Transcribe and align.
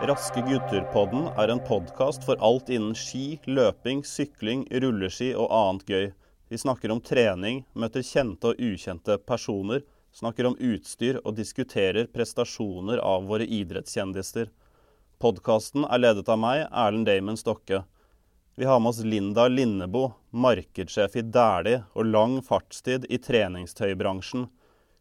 Raske 0.00 0.40
gutter-podden 0.40 1.26
er 1.36 1.50
en 1.52 1.58
podkast 1.60 2.22
for 2.24 2.40
alt 2.40 2.70
innen 2.72 2.94
ski, 2.96 3.34
løping, 3.44 3.98
sykling, 4.00 4.62
rulleski 4.80 5.34
og 5.36 5.50
annet 5.52 5.90
gøy. 5.92 6.06
Vi 6.48 6.60
snakker 6.62 6.94
om 6.94 7.02
trening, 7.04 7.66
møter 7.76 8.00
kjente 8.00 8.54
og 8.54 8.62
ukjente 8.64 9.18
personer, 9.28 9.82
snakker 10.16 10.48
om 10.48 10.56
utstyr 10.56 11.18
og 11.20 11.36
diskuterer 11.36 12.08
prestasjoner 12.14 13.02
av 13.04 13.28
våre 13.28 13.44
idrettskjendiser. 13.44 14.48
Podkasten 15.20 15.84
er 15.84 16.00
ledet 16.00 16.32
av 16.32 16.40
meg, 16.40 16.62
Erlend 16.72 17.04
Damon 17.10 17.36
Stokke. 17.36 17.82
Vi 18.56 18.64
har 18.64 18.80
med 18.80 18.94
oss 18.94 19.02
Linda 19.04 19.50
Linnebo, 19.52 20.14
markedssjef 20.32 21.20
i 21.20 21.26
Dæhlie 21.28 21.82
og 21.92 22.08
lang 22.08 22.40
fartstid 22.46 23.04
i 23.12 23.20
treningstøybransjen. 23.20 24.48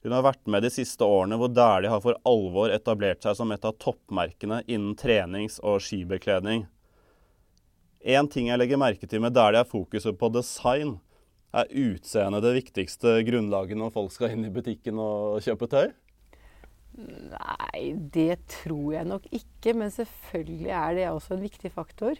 Hun 0.04 0.16
har 0.16 0.24
vært 0.24 0.48
med 0.48 0.64
de 0.64 0.72
siste 0.72 1.04
årene 1.04 1.36
hvor 1.40 1.52
Dæhlie 1.52 1.92
har 1.92 2.00
for 2.04 2.16
alvor 2.28 2.72
etablert 2.72 3.26
seg 3.26 3.36
som 3.36 3.52
et 3.52 3.66
av 3.68 3.76
toppmerkene 3.84 4.62
innen 4.68 4.96
trenings- 5.00 5.60
og 5.60 5.82
skibekledning. 5.84 6.64
Én 8.00 8.30
ting 8.32 8.48
jeg 8.48 8.62
legger 8.62 8.80
merke 8.80 9.10
til 9.12 9.20
med 9.20 9.36
Dæhlie, 9.36 9.60
er 9.60 9.68
fokuset 9.68 10.16
på 10.20 10.32
design. 10.32 10.96
Er 11.52 11.68
utseendet 11.68 12.46
det 12.46 12.56
viktigste 12.62 13.18
grunnlaget 13.28 13.80
når 13.80 13.92
folk 13.92 14.14
skal 14.16 14.36
inn 14.36 14.48
i 14.48 14.54
butikken 14.54 15.02
og 15.04 15.42
kjøpe 15.44 15.68
tøy? 15.68 15.92
Nei, 17.00 17.82
det 18.14 18.40
tror 18.52 18.94
jeg 18.96 19.08
nok 19.10 19.28
ikke. 19.36 19.74
Men 19.76 19.92
selvfølgelig 19.92 20.72
er 20.80 20.96
det 20.96 21.08
også 21.10 21.36
en 21.36 21.44
viktig 21.44 21.74
faktor. 21.76 22.16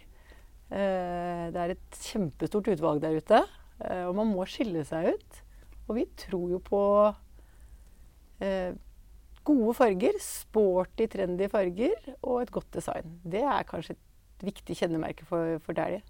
Eh, 0.70 1.44
det 1.54 1.62
er 1.64 1.74
et 1.74 2.02
kjempestort 2.10 2.68
utvalg 2.74 3.00
der 3.02 3.16
ute, 3.18 3.40
eh, 3.86 4.04
og 4.04 4.14
man 4.20 4.34
må 4.34 4.44
skille 4.48 4.84
seg 4.86 5.14
ut. 5.14 5.42
Og 5.88 5.96
vi 5.96 6.06
tror 6.18 6.46
jo 6.52 6.60
på 6.62 6.82
gode 8.40 9.74
farger, 9.76 10.16
sporty, 10.22 11.06
trendy 11.12 11.48
farger 11.52 12.14
og 12.20 12.42
et 12.42 12.52
godt 12.54 12.70
design. 12.76 13.18
Det 13.24 13.42
er 13.44 13.66
kanskje 13.68 13.96
et 13.96 14.46
viktig 14.50 14.76
kjennemerke 14.78 15.26
for, 15.28 15.58
for 15.64 15.76
Dæhlie. 15.76 16.02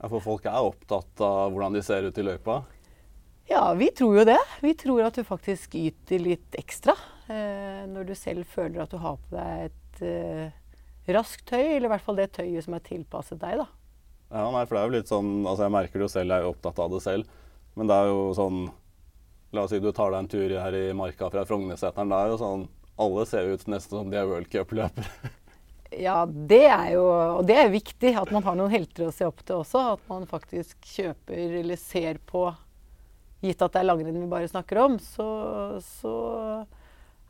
Ja, 0.00 0.08
For 0.08 0.24
folk 0.24 0.46
er 0.48 0.60
opptatt 0.64 1.20
av 1.24 1.52
hvordan 1.52 1.76
de 1.76 1.82
ser 1.84 2.06
ut 2.08 2.18
i 2.20 2.24
løypa? 2.24 2.62
Ja, 3.50 3.64
vi 3.74 3.90
tror 3.96 4.20
jo 4.20 4.24
det. 4.28 4.38
Vi 4.62 4.72
tror 4.78 5.02
at 5.08 5.18
du 5.18 5.26
faktisk 5.26 5.74
yter 5.74 6.22
litt 6.22 6.56
ekstra 6.56 6.94
eh, 7.28 7.82
når 7.90 8.12
du 8.12 8.14
selv 8.16 8.46
føler 8.48 8.84
at 8.84 8.94
du 8.94 9.00
har 9.02 9.18
på 9.18 9.34
deg 9.34 9.66
et 9.66 10.02
eh, 10.06 10.56
raskt 11.10 11.48
tøy, 11.50 11.64
eller 11.64 11.88
i 11.88 11.92
hvert 11.96 12.06
fall 12.06 12.20
det 12.20 12.30
tøyet 12.36 12.64
som 12.64 12.76
er 12.76 12.84
tilpasset 12.86 13.40
deg, 13.42 13.58
da. 13.64 13.66
Ja, 14.30 14.44
nei, 14.54 14.62
for 14.62 14.76
det 14.76 14.80
er 14.80 14.86
jo 14.86 14.94
litt 14.94 15.10
sånn 15.10 15.30
Altså, 15.42 15.64
jeg 15.64 15.74
merker 15.74 15.98
det 15.98 16.04
jo 16.06 16.12
selv, 16.12 16.30
jeg 16.30 16.38
er 16.38 16.46
jo 16.46 16.52
opptatt 16.54 16.78
av 16.84 16.92
det 16.94 17.00
selv. 17.02 17.38
Men 17.74 17.90
det 17.90 17.96
er 17.96 18.10
jo 18.12 18.20
sånn 18.38 18.60
La 19.50 19.64
oss 19.64 19.72
si 19.74 19.80
du 19.82 19.90
tar 19.92 20.12
deg 20.12 20.22
en 20.22 20.30
tur 20.30 20.52
her 20.62 20.76
i 20.78 20.86
marka 20.94 21.30
fra 21.32 21.42
Frognerseteren. 21.46 22.12
Det 22.12 22.22
er 22.22 22.32
jo 22.32 22.40
sånn 22.40 22.64
Alle 23.00 23.26
ser 23.26 23.48
ut 23.50 23.68
nesten 23.72 23.96
som 23.98 24.10
de 24.12 24.18
er 24.20 24.28
World 24.28 24.50
Cup-løpere. 24.52 25.36
Ja, 25.98 26.22
det 26.22 26.68
er 26.70 26.92
jo 26.94 27.02
Og 27.10 27.46
det 27.48 27.56
er 27.58 27.72
viktig 27.72 28.12
at 28.14 28.30
man 28.30 28.44
har 28.46 28.54
noen 28.54 28.70
helter 28.70 29.08
å 29.08 29.14
se 29.14 29.26
opp 29.26 29.40
til 29.42 29.64
også. 29.64 29.96
At 29.96 30.04
man 30.10 30.28
faktisk 30.30 30.78
kjøper 30.86 31.56
eller 31.64 31.80
ser 31.80 32.20
på 32.30 32.44
Gitt 33.40 33.62
at 33.64 33.72
det 33.72 33.80
er 33.80 33.88
langrenn 33.88 34.20
vi 34.20 34.28
bare 34.28 34.48
snakker 34.52 34.78
om, 34.82 34.98
så, 35.00 35.26
så 35.80 36.10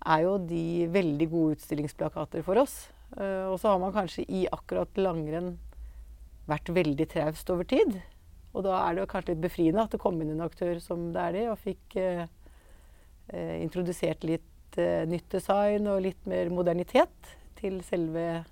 er 0.02 0.24
jo 0.24 0.32
de 0.42 0.88
veldig 0.90 1.28
gode 1.30 1.55
utstillingsplakater 1.55 2.42
for 2.42 2.58
oss. 2.58 2.88
Uh, 3.14 3.46
og 3.52 3.60
så 3.62 3.70
har 3.70 3.78
man 3.78 3.94
kanskje 3.94 4.24
i 4.27 4.40
akkurat 4.50 4.98
langrenn 4.98 5.52
vært 6.50 6.72
veldig 6.74 7.06
traust 7.12 7.52
over 7.55 7.68
tid. 7.70 8.00
Og 8.54 8.64
da 8.66 8.76
er 8.82 8.96
det 8.96 9.04
jo 9.04 9.10
kanskje 9.12 9.34
litt 9.34 9.44
befriende 9.44 9.84
at 9.86 9.94
det 9.94 10.00
kom 10.02 10.18
inn 10.22 10.32
en 10.34 10.44
aktør 10.46 10.80
som 10.82 11.10
det 11.14 11.22
er 11.22 11.36
det, 11.36 11.44
og 11.52 11.60
fikk 11.62 11.98
uh, 12.02 12.24
uh, 13.34 13.56
introdusert 13.60 14.26
litt 14.26 14.46
nytt 15.10 15.32
design 15.34 15.88
og 15.90 16.04
litt 16.04 16.28
mer 16.30 16.46
modernitet 16.54 17.32
til 17.58 17.80
selve 17.82 18.44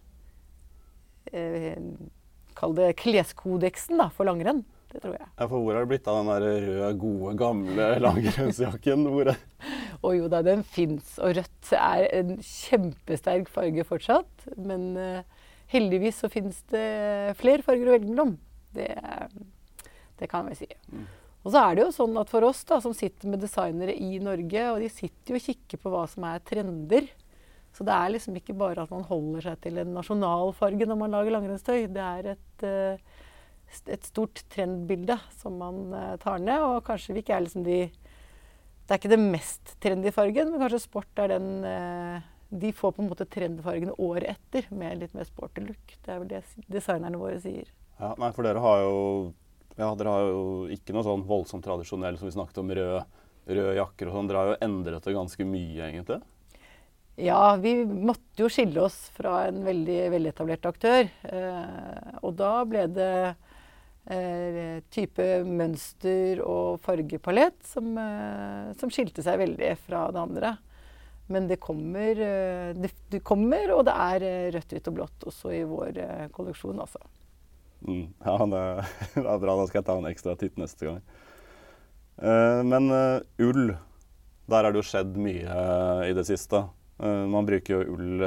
Kall 2.59 2.75
det 2.75 2.89
kleskodeksen 2.99 4.01
da, 4.03 4.09
for 4.11 4.27
langrenn. 4.27 4.65
Det 4.89 5.03
tror 5.03 5.19
jeg. 5.19 5.27
Ja, 5.37 5.47
For 5.47 5.61
hvor 5.61 5.77
er 5.77 5.85
det 5.85 5.91
blitt 5.91 6.09
av 6.09 6.23
den 6.23 6.31
der 6.33 6.45
røde, 6.47 6.93
gode, 7.03 7.35
gamle 7.39 7.89
langrennsjakken? 8.07 9.05
Hvor 9.13 9.31
er 9.35 9.41
og 10.07 10.17
jo 10.17 10.31
da, 10.33 10.41
den 10.47 10.65
fins. 10.65 11.17
Og 11.21 11.37
rødt 11.37 11.73
er 11.77 12.07
en 12.17 12.39
kjempesterk 12.41 13.51
farge 13.53 13.85
fortsatt. 13.89 14.49
Men 14.57 14.91
uh, 14.97 15.45
heldigvis 15.75 16.23
så 16.23 16.33
fins 16.33 16.63
det 16.73 16.89
flere 17.41 17.67
farger 17.67 17.91
å 17.91 17.97
velge 17.99 18.11
mellom. 18.11 18.35
Det, 18.77 18.89
det 20.19 20.31
kan 20.31 20.49
vi 20.51 20.59
si. 20.59 20.69
Mm. 20.93 21.07
Og 21.47 21.55
så 21.55 21.63
er 21.63 21.77
det 21.77 21.85
jo 21.87 21.95
sånn 21.95 22.19
at 22.21 22.31
for 22.33 22.45
oss 22.49 22.65
da, 22.69 22.81
som 22.83 22.95
sitter 22.97 23.31
med 23.31 23.41
designere 23.41 23.95
i 23.95 24.19
Norge, 24.23 24.65
og 24.73 24.83
de 24.83 24.91
sitter 24.93 25.35
jo 25.35 25.39
og 25.39 25.47
kikker 25.47 25.81
på 25.81 25.93
hva 25.93 26.03
som 26.11 26.27
er 26.29 26.43
trender. 26.47 27.07
Så 27.77 27.87
det 27.87 27.95
er 27.95 28.11
liksom 28.11 28.37
ikke 28.41 28.57
bare 28.59 28.83
at 28.83 28.93
man 28.93 29.07
holder 29.07 29.45
seg 29.47 29.63
til 29.63 29.79
en 29.79 29.95
nasjonalfarge 29.95 30.89
når 30.89 30.99
man 30.99 31.15
lager 31.15 31.37
langrennstøy. 31.37 31.87
Det 31.95 32.05
er 32.05 32.31
et, 32.35 32.65
uh, 32.67 33.29
et 33.95 34.09
stort 34.09 34.43
trendbilde 34.51 35.19
som 35.39 35.61
man 35.63 35.85
uh, 35.95 36.17
tar 36.21 36.43
ned. 36.43 36.65
Og 36.65 36.83
kanskje 36.89 37.15
vi 37.15 37.23
ikke 37.23 37.37
er 37.39 37.47
liksom 37.47 37.67
de 37.69 37.81
Det 37.89 38.95
er 38.95 39.01
ikke 39.03 39.13
det 39.13 39.21
mest 39.21 39.77
trendy 39.85 40.11
fargen, 40.17 40.51
men 40.51 40.65
kanskje 40.65 40.81
sport 40.81 41.21
er 41.23 41.37
den 41.37 41.51
uh, 41.63 42.25
De 42.51 42.73
får 42.73 42.97
på 42.97 43.05
en 43.05 43.13
måte 43.13 43.29
trendfargene 43.31 43.95
året 44.01 44.35
etter 44.35 44.67
med 44.75 45.05
litt 45.05 45.15
mer 45.15 45.29
sporty 45.29 45.65
look. 45.69 45.99
Det 46.03 46.13
er 46.13 46.23
vel 46.25 46.33
det 46.33 46.43
designerne 46.67 47.21
våre 47.21 47.39
sier. 47.41 47.69
Ja, 48.01 48.15
nei, 48.19 48.33
for 48.33 48.47
dere 48.47 48.63
har 48.65 48.83
jo 48.83 48.97
ja, 49.79 49.93
dere 49.95 50.13
har 50.13 50.27
jo 50.29 50.43
ikke 50.75 50.95
noe 50.97 51.07
sånn 51.07 51.25
voldsomt 51.29 51.65
tradisjonell 51.65 52.19
som 52.19 52.29
vi 52.29 52.35
snakket 52.35 52.61
om, 52.63 52.75
røde 52.75 53.07
rød 53.49 53.79
jakker 53.79 54.11
og 54.11 54.17
sånn. 54.17 54.29
Dere 54.29 54.43
har 54.43 54.53
jo 54.53 54.61
endret 54.67 55.07
det 55.07 55.17
ganske 55.17 55.47
mye, 55.49 55.89
egentlig? 55.89 56.21
Ja, 57.19 57.57
vi 57.59 57.75
måtte 57.83 58.45
jo 58.45 58.51
skille 58.53 58.85
oss 58.85 58.97
fra 59.17 59.49
en 59.49 59.65
veldig 59.67 59.99
veletablert 60.15 60.69
aktør. 60.71 61.09
Eh, 61.27 62.13
og 62.23 62.37
da 62.39 62.53
ble 62.69 62.85
det 62.95 63.15
eh, 64.07 64.79
type 64.95 65.27
mønster 65.49 66.45
og 66.45 66.79
fargepalett 66.85 67.59
som, 67.67 67.91
eh, 67.99 68.71
som, 68.79 68.93
skilte 68.95 69.25
seg 69.27 69.41
veldig 69.43 69.75
fra 69.89 70.07
det 70.15 70.23
andre. 70.23 70.55
Men 71.29 71.51
det 71.51 71.59
kommer, 71.61 72.15
eh, 72.15 72.71
det, 72.79 72.95
det 73.11 73.25
kommer, 73.27 73.75
og 73.75 73.85
det 73.89 73.97
er 73.99 74.29
eh, 74.29 74.51
rødt, 74.55 74.77
hvitt 74.77 74.93
og 74.93 75.01
blått 75.01 75.27
også 75.33 75.53
i 75.59 75.65
vår 75.69 75.99
eh, 76.05 76.29
kolleksjon, 76.33 76.79
altså. 76.87 77.03
Mm, 77.87 78.15
ja, 78.25 78.47
det, 78.53 78.63
det, 79.15 79.25
er 79.25 79.43
bra. 79.43 79.57
Da 79.59 79.67
skal 79.69 79.81
jeg 79.81 79.89
ta 79.89 79.97
en 79.99 80.11
ekstra 80.11 80.37
titt 80.39 80.59
neste 80.61 80.89
gang. 80.89 81.01
Uh, 82.19 82.61
men 82.67 82.91
uh, 82.91 83.23
ull, 83.45 83.75
der 84.51 84.67
har 84.67 84.75
det 84.75 84.83
jo 84.83 84.89
skjedd 84.91 85.19
mye 85.21 85.47
uh, 85.47 86.03
i 86.09 86.15
det 86.17 86.27
siste. 86.29 86.67
man 86.99 87.47
bruker 87.47 87.77
jo 87.77 87.95
ull 87.95 88.23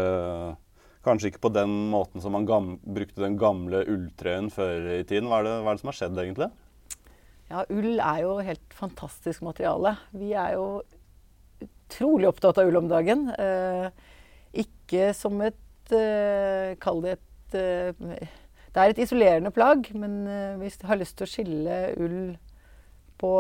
kanskje 1.04 1.28
ikke 1.28 1.42
på 1.44 1.50
den 1.52 1.74
måten 1.92 2.22
som 2.24 2.32
man 2.32 2.46
brukte 2.48 3.20
den 3.20 3.34
gamle 3.36 3.82
ulltrøyen 3.84 4.48
før 4.54 4.86
i 4.94 5.02
tiden. 5.04 5.28
Hva 5.28 5.42
er, 5.42 5.48
det, 5.50 5.56
hva 5.66 5.74
er, 5.74 5.76
det, 5.76 5.82
som 5.82 5.90
har 5.92 5.98
skjedd, 5.98 6.22
egentlig? 6.24 6.48
Ja, 7.50 7.66
ull 7.68 8.00
er 8.00 8.22
jo 8.24 8.38
helt 8.48 8.78
fantastisk 8.78 9.44
materiale. 9.44 9.98
Vi 10.16 10.32
er 10.32 10.56
jo 10.56 10.70
utrolig 11.66 12.30
opptatt 12.30 12.62
av 12.64 12.72
ull 12.72 12.80
om 12.80 12.88
dagen. 12.88 13.28
ikke 14.56 15.12
som 15.18 15.42
et 15.44 15.60
Kall 16.80 17.04
det 17.04 17.18
et 17.18 18.40
det 18.72 18.82
er 18.82 18.94
et 18.94 19.02
isolerende 19.04 19.52
plagg, 19.52 19.90
men 19.94 20.22
hvis 20.62 20.80
vi 20.80 20.88
har 20.88 21.00
lyst 21.00 21.18
til 21.20 21.28
å 21.28 21.32
skille 21.32 21.80
ull 22.00 22.22
på 23.22 23.32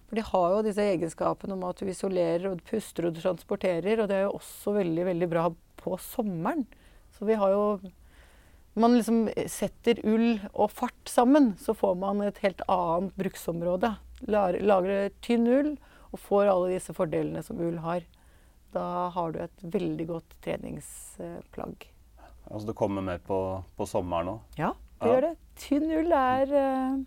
For 0.07 0.13
de 0.15 0.23
har 0.23 0.47
jo 0.53 0.63
disse 0.63 0.89
egenskapene 0.93 1.53
om 1.57 1.63
at 1.67 1.79
du 1.81 1.85
isolerer 1.91 2.43
og 2.47 2.53
du 2.59 2.63
puster 2.69 3.01
og 3.07 3.13
du 3.15 3.21
transporterer. 3.23 3.95
Og 4.00 4.06
det 4.07 4.15
er 4.15 4.23
jo 4.23 4.38
også 4.39 4.69
veldig, 4.77 5.03
veldig 5.09 5.29
bra 5.33 5.44
på 5.81 5.89
sommeren. 6.00 6.63
Så 7.17 7.21
vi 7.27 7.35
har 7.35 7.50
jo 7.51 7.63
man 8.77 8.97
liksom 8.97 9.25
setter 9.50 10.00
ull 10.07 10.38
og 10.53 10.71
fart 10.74 11.09
sammen, 11.09 11.53
så 11.62 11.74
får 11.77 11.95
man 12.00 12.21
et 12.25 12.39
helt 12.44 12.62
annet 12.69 13.15
bruksområde. 13.18 13.94
Lager 14.27 15.09
tynn 15.25 15.47
ull 15.50 15.74
og 16.12 16.21
får 16.21 16.51
alle 16.51 16.75
disse 16.75 16.95
fordelene 16.97 17.44
som 17.45 17.59
ull 17.63 17.79
har. 17.83 18.06
Da 18.75 19.09
har 19.13 19.33
du 19.33 19.41
et 19.41 19.68
veldig 19.75 20.07
godt 20.09 20.38
treningsplagg. 20.45 21.88
Altså 22.47 22.69
det 22.69 22.77
kommer 22.79 23.03
mer 23.03 23.21
på, 23.24 23.39
på 23.75 23.88
sommeren 23.89 24.35
òg? 24.35 24.57
Ja, 24.59 24.71
det 25.01 25.09
ja. 25.09 25.13
gjør 25.13 25.25
det. 25.27 25.33
Tynn 25.57 25.91
ull 25.97 26.13
er 26.15 26.53
uh, 26.53 27.00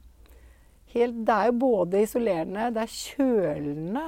helt 0.94 1.20
Det 1.26 1.37
er 1.37 1.49
jo 1.49 1.58
både 1.62 2.02
isolerende, 2.02 2.70
det 2.75 2.82
er 2.82 2.96
kjølende 2.96 4.06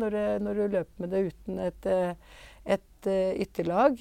når, 0.00 0.18
når, 0.40 0.58
du 0.58 0.76
løper 0.78 1.04
med 1.04 1.12
det 1.12 1.24
uten 1.28 1.60
et, 1.60 1.88
eh, 1.92 2.38
et 2.64 3.08
ytterlag. 3.44 4.00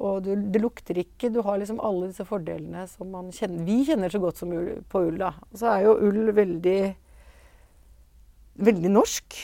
Uh, 0.00 0.06
og 0.08 0.24
du, 0.24 0.32
det 0.52 0.62
lukter 0.62 0.98
ikke. 1.02 1.30
Du 1.32 1.42
har 1.46 1.60
liksom 1.60 1.80
alle 1.84 2.10
disse 2.10 2.26
fordelene 2.28 2.86
som 2.90 3.14
kjenner, 3.36 3.64
vi 3.66 3.84
kjenner 3.88 4.12
så 4.12 4.20
godt 4.22 4.40
som 4.40 4.52
ull, 4.56 4.72
på 4.88 5.04
ull. 5.08 5.18
da. 5.20 5.34
Og 5.50 5.60
så 5.60 5.70
er 5.74 5.86
jo 5.86 5.96
ull 6.08 6.32
veldig, 6.36 6.80
veldig 8.68 8.92
norsk. 8.92 9.40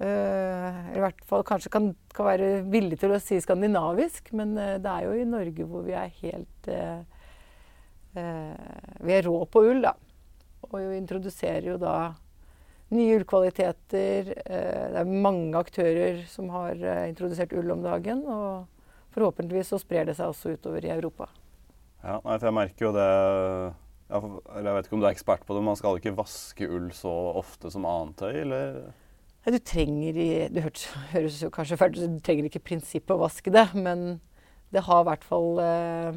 Uh, 0.00 0.94
i 0.94 1.02
hvert 1.02 1.24
fall 1.28 1.44
kanskje 1.44 1.72
kan, 1.74 1.90
kan, 2.14 2.28
være 2.30 2.50
villig 2.70 3.00
til 3.00 3.12
å 3.12 3.20
si 3.22 3.40
skandinavisk, 3.42 4.32
men 4.38 4.54
det 4.56 4.90
er 4.90 5.06
jo 5.06 5.16
i 5.18 5.28
Norge 5.28 5.66
hvor 5.68 5.84
vi 5.84 5.96
er 5.98 6.12
helt 6.22 6.70
Vi 8.10 9.12
er 9.14 9.22
rå 9.22 9.36
på 9.46 9.62
ull, 9.68 9.84
da. 9.84 9.92
Og 10.66 10.80
vi 10.80 10.98
introduserer 10.98 11.68
jo 11.68 11.76
da 11.78 11.94
nye 12.90 13.20
ullkvaliteter. 13.20 14.32
Det 14.34 14.98
er 14.98 15.12
mange 15.26 15.54
aktører 15.60 16.24
som 16.30 16.50
har 16.50 16.74
introdusert 17.06 17.54
ull 17.54 17.70
om 17.76 17.84
dagen. 17.86 18.24
Og 18.26 18.79
forhåpentligvis 19.14 19.72
så 19.72 19.80
sprer 19.82 20.08
det 20.08 20.16
seg 20.18 20.32
også 20.32 20.54
utover 20.56 20.86
i 20.86 20.92
Europa. 20.94 21.28
Ja, 22.00 22.16
for 22.22 22.48
jeg 22.48 22.56
merker 22.56 22.86
jo 22.86 22.90
det 22.96 23.08
Jeg 24.10 24.74
vet 24.74 24.86
ikke 24.86 24.96
om 24.96 25.02
du 25.02 25.06
er 25.06 25.12
ekspert 25.12 25.44
på 25.44 25.52
det, 25.54 25.60
men 25.60 25.70
man 25.70 25.78
skal 25.78 25.98
ikke 26.00 26.16
vaske 26.16 26.66
ull 26.66 26.88
så 26.96 27.12
ofte 27.38 27.70
som 27.70 27.84
annet 27.86 28.16
tøy, 28.18 28.40
eller? 28.42 28.80
Du 29.46 29.58
trenger 29.58 30.16
i 30.16 30.30
Det 30.52 30.64
høres 31.14 31.42
jo 31.42 31.52
kanskje 31.54 31.78
fælt 31.80 32.00
du 32.00 32.18
trenger 32.24 32.48
ikke 32.48 32.64
prinsippet 32.72 33.14
å 33.14 33.22
vaske 33.22 33.52
det, 33.54 33.68
men 33.74 34.20
det 34.70 34.84
har 34.86 35.02
i 35.02 35.08
hvert 35.08 35.26
fall 35.26 35.60
eh, 35.62 36.10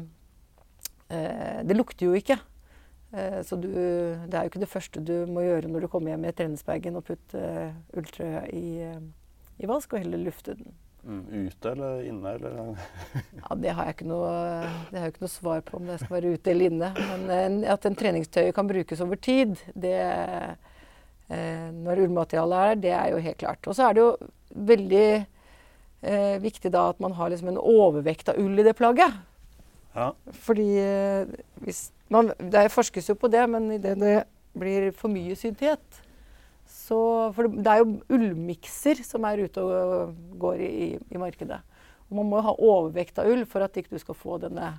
eh, 1.10 1.62
Det 1.66 1.76
lukter 1.76 2.06
jo 2.06 2.18
ikke. 2.18 2.38
Eh, 3.14 3.40
så 3.46 3.56
du, 3.56 3.68
det 3.70 4.34
er 4.34 4.44
jo 4.44 4.52
ikke 4.52 4.62
det 4.62 4.70
første 4.70 5.02
du 5.02 5.14
må 5.30 5.44
gjøre 5.46 5.70
når 5.70 5.86
du 5.86 5.90
kommer 5.90 6.12
hjem 6.12 6.24
med 6.26 6.36
treningsbagen 6.38 6.98
og 6.98 7.06
putte 7.06 7.40
eh, 7.40 7.74
ulltrøya 7.94 8.44
i, 8.54 8.66
i 9.58 9.70
vask, 9.70 9.94
og 9.94 10.02
heller 10.02 10.22
lufte 10.22 10.56
den. 10.58 10.74
Ute 11.04 11.70
eller 11.70 12.04
inne, 12.08 12.30
eller? 12.38 12.84
ja, 13.42 13.56
det 13.60 13.72
har, 13.76 13.88
jeg 13.88 13.96
ikke 13.98 14.08
noe, 14.08 14.30
det 14.88 14.96
har 14.96 15.08
jeg 15.08 15.14
ikke 15.14 15.24
noe 15.26 15.32
svar 15.34 15.64
på 15.66 15.76
om 15.76 15.90
det 15.90 15.98
skal 16.00 16.14
være 16.16 16.32
ute 16.36 16.52
eller 16.54 16.72
inne. 16.72 16.90
Men 17.26 17.58
eh, 17.60 17.72
at 17.74 17.84
en 17.88 17.98
treningstøy 17.98 18.48
kan 18.56 18.70
brukes 18.70 19.02
over 19.04 19.20
tid, 19.20 19.58
det, 19.76 19.98
eh, 21.28 21.68
når 21.74 22.06
ullmaterialet 22.06 22.56
er 22.56 22.72
der, 22.72 22.82
det 22.86 22.94
er 22.96 23.12
jo 23.12 23.22
helt 23.28 23.40
klart. 23.42 23.68
Og 23.68 23.76
så 23.76 23.88
er 23.88 23.96
det 23.96 24.04
jo 24.04 24.10
veldig 24.72 25.06
eh, 25.18 26.36
viktig 26.42 26.72
da 26.72 26.88
at 26.94 27.00
man 27.04 27.16
har 27.18 27.32
liksom 27.32 27.52
en 27.52 27.60
overvekt 27.60 28.32
av 28.32 28.40
ull 28.40 28.58
i 28.60 28.66
det 28.66 28.76
plagget. 28.78 29.20
Ja. 29.94 30.10
Fordi 30.46 30.70
eh, 30.80 31.36
hvis 31.62 31.90
man, 32.12 32.32
Det 32.38 32.70
forskes 32.72 33.08
jo 33.08 33.14
på 33.18 33.30
det, 33.32 33.44
men 33.50 33.70
idet 33.72 33.98
det 34.00 34.16
blir 34.54 34.90
for 34.94 35.10
mye 35.10 35.34
syntet, 35.38 36.02
så, 36.84 36.98
for 37.36 37.48
det 37.48 37.70
er 37.70 37.80
jo 37.80 37.94
ullmikser 38.12 39.00
som 39.06 39.24
er 39.28 39.46
ute 39.46 39.62
og 39.62 40.16
går 40.40 40.60
i, 40.64 40.88
i 40.98 41.20
markedet. 41.20 41.60
Og 42.10 42.18
man 42.18 42.28
må 42.28 42.42
ha 42.44 42.52
overvekt 42.52 43.20
av 43.22 43.30
ull 43.32 43.46
for 43.48 43.64
at 43.64 43.76
ikke 43.80 43.94
du 43.94 44.02
skal 44.02 44.18
få 44.18 44.36
denne 44.42 44.74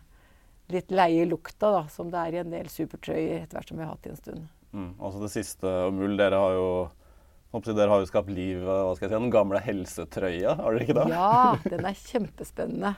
litt 0.73 0.91
leie 0.93 1.25
lukta 1.29 1.71
da, 1.73 1.81
som 1.91 2.11
det 2.13 2.21
er 2.21 2.37
i 2.37 2.41
en 2.41 2.53
del 2.53 2.69
supertrøyer 2.71 3.43
etter 3.43 3.57
hvert 3.57 3.71
som 3.71 3.79
vi 3.79 3.85
har 3.85 3.93
hatt 3.93 4.05
i 4.07 4.13
en 4.13 4.21
stund. 4.21 4.45
Mm, 4.75 4.91
altså 4.99 5.23
det 5.23 5.31
siste 5.33 5.73
om 5.87 6.01
ull, 6.05 6.15
dere 6.19 6.41
har 6.41 6.55
jo 6.57 6.69
dere 7.55 7.87
har 7.87 8.01
jo 8.03 8.07
skapt 8.09 8.31
liv 8.35 8.65
hva 8.65 8.91
skal 8.97 9.05
jeg 9.05 9.13
si, 9.13 9.15
den 9.15 9.31
gamle 9.31 9.61
helsetrøya, 9.63 10.57
har 10.59 10.75
dere 10.75 10.83
ikke 10.83 10.97
det? 10.97 11.05
Ja, 11.13 11.55
den 11.63 11.87
er 11.87 12.01
kjempespennende. 12.01 12.95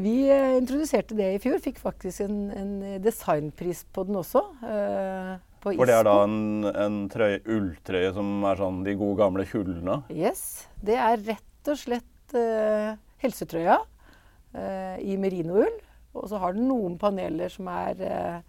Vi 0.00 0.14
eh, 0.32 0.56
introduserte 0.56 1.16
det 1.18 1.28
i 1.34 1.40
fjor. 1.42 1.58
Fikk 1.60 1.80
faktisk 1.82 2.24
en, 2.24 2.48
en 2.56 2.74
designpris 3.04 3.84
på 3.92 4.06
den 4.08 4.16
også. 4.20 4.42
Eh, 4.64 5.34
på 5.60 5.74
For 5.76 5.88
det 5.88 5.98
er 5.98 6.06
da 6.08 6.14
en, 6.24 6.64
en 6.68 7.02
trøye, 7.12 7.42
ulltrøye 7.44 8.14
som 8.16 8.46
er 8.48 8.60
sånn 8.62 8.80
de 8.86 8.96
gode 8.96 9.18
gamle 9.20 9.44
hullene? 9.50 9.98
Yes. 10.08 10.64
Det 10.80 10.96
er 10.96 11.20
rett 11.26 11.68
og 11.68 11.76
slett 11.76 12.32
uh, 12.32 12.96
helsetrøya 13.20 13.76
uh, 13.76 14.96
i 15.04 15.18
merinoull. 15.20 15.76
Og 16.16 16.30
så 16.32 16.40
har 16.40 16.56
den 16.56 16.64
noen 16.70 16.96
paneler 17.00 17.52
som 17.52 17.68
er 17.68 18.00
uh, 18.00 18.40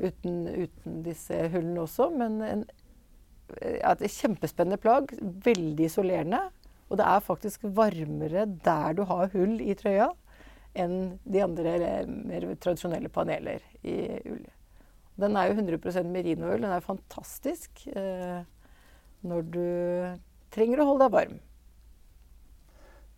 uten, 0.00 0.40
uten, 0.48 1.02
disse 1.04 1.44
hullene 1.52 1.84
også. 1.84 2.08
Men 2.16 2.40
en, 2.48 2.64
et 3.60 4.08
kjempespennende 4.16 4.80
plagg. 4.80 5.12
Veldig 5.44 5.90
isolerende. 5.92 6.40
Og 6.88 7.00
det 7.00 7.04
er 7.10 7.28
faktisk 7.28 7.68
varmere 7.76 8.48
der 8.64 8.96
du 8.96 9.04
har 9.12 9.28
hull 9.36 9.58
i 9.60 9.76
trøya, 9.76 10.08
enn 10.74 11.16
de 11.22 11.42
andre 11.44 11.78
mer 12.08 12.46
tradisjonelle 12.58 13.10
paneler 13.12 13.62
i 13.86 13.96
ull. 14.30 14.44
Den 15.20 15.36
er 15.38 15.50
jo 15.50 15.58
100% 15.60 16.10
merinoull. 16.10 16.58
Den 16.58 16.72
er 16.74 16.82
fantastisk 16.84 17.84
eh, 17.94 18.40
når 19.22 19.50
du 19.54 19.66
trenger 20.54 20.82
å 20.82 20.88
holde 20.90 21.06
deg 21.06 21.14
varm. 21.14 21.36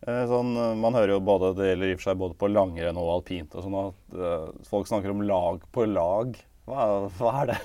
Eh, 0.05 0.23
sånn, 0.29 0.53
eh, 0.61 0.75
man 0.77 0.97
hører 0.97 1.15
jo 1.15 1.23
både, 1.25 1.55
Det 1.57 1.71
gjelder 1.71 1.89
i 1.89 1.97
og 1.97 2.03
for 2.03 2.11
seg 2.11 2.21
både 2.21 2.39
på 2.43 2.53
langrenn 2.53 3.01
og 3.01 3.15
alpint. 3.15 3.57
og 3.57 3.65
sånn 3.65 3.79
at 3.81 4.21
uh, 4.21 4.53
Folk 4.69 4.91
snakker 4.91 5.15
om 5.15 5.25
lag 5.25 5.65
på 5.73 5.89
lag. 5.89 6.37
Hva, 6.69 6.87
hva 7.17 7.35
er 7.41 7.53
det? 7.55 7.59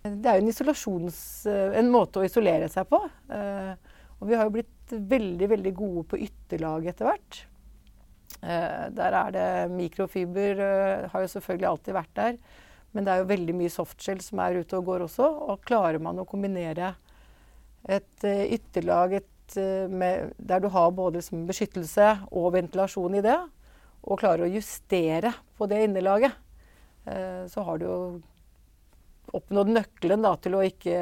Det 0.00 0.30
er 0.30 0.38
jo 0.38 0.46
en, 0.46 0.50
isolasjons, 0.54 1.20
en 1.76 1.92
måte 1.92 2.22
å 2.22 2.24
isolere 2.24 2.70
seg 2.72 2.88
på. 2.88 3.02
Uh, 3.28 3.76
og 4.20 4.28
vi 4.30 4.36
har 4.36 4.48
jo 4.48 4.54
blitt 4.56 4.94
veldig 5.12 5.48
veldig 5.52 5.72
gode 5.76 6.06
på 6.08 6.20
ytterlag 6.24 6.88
etter 6.88 7.10
hvert. 7.10 7.42
Uh, 8.40 8.88
der 8.96 9.16
er 9.16 9.34
det 9.34 9.48
mikrofiber, 9.74 10.62
har 11.12 11.24
jo 11.24 11.32
selvfølgelig 11.34 11.68
alltid 11.70 11.96
vært 11.96 12.14
der. 12.16 12.38
Men 12.90 13.06
det 13.06 13.12
er 13.12 13.22
jo 13.22 13.30
veldig 13.30 13.54
mye 13.54 13.72
softshell 13.72 14.22
som 14.24 14.40
er 14.42 14.60
ute 14.62 14.78
og 14.78 14.88
går 14.88 15.04
også. 15.06 15.28
Og 15.52 15.64
klarer 15.66 16.02
man 16.02 16.18
å 16.22 16.28
kombinere 16.28 16.94
et 17.88 18.26
uh, 18.26 18.44
ytterlag 18.46 19.20
et, 19.20 19.28
med, 19.90 20.34
der 20.38 20.62
du 20.62 20.68
har 20.70 20.92
både 20.94 21.18
liksom, 21.18 21.42
beskyttelse 21.48 22.10
og 22.30 22.52
ventilasjon 22.54 23.16
i 23.18 23.24
det, 23.24 23.38
og 24.00 24.20
klarer 24.20 24.46
å 24.46 24.52
justere 24.52 25.32
på 25.58 25.66
det 25.68 25.80
innelaget, 25.88 26.36
så 27.50 27.64
har 27.66 27.80
du 27.80 27.84
jo 27.84 27.96
oppnådd 29.36 29.72
nøkkelen 29.74 30.22
da, 30.22 30.32
til 30.38 30.54
å 30.54 30.62
ikke, 30.66 31.00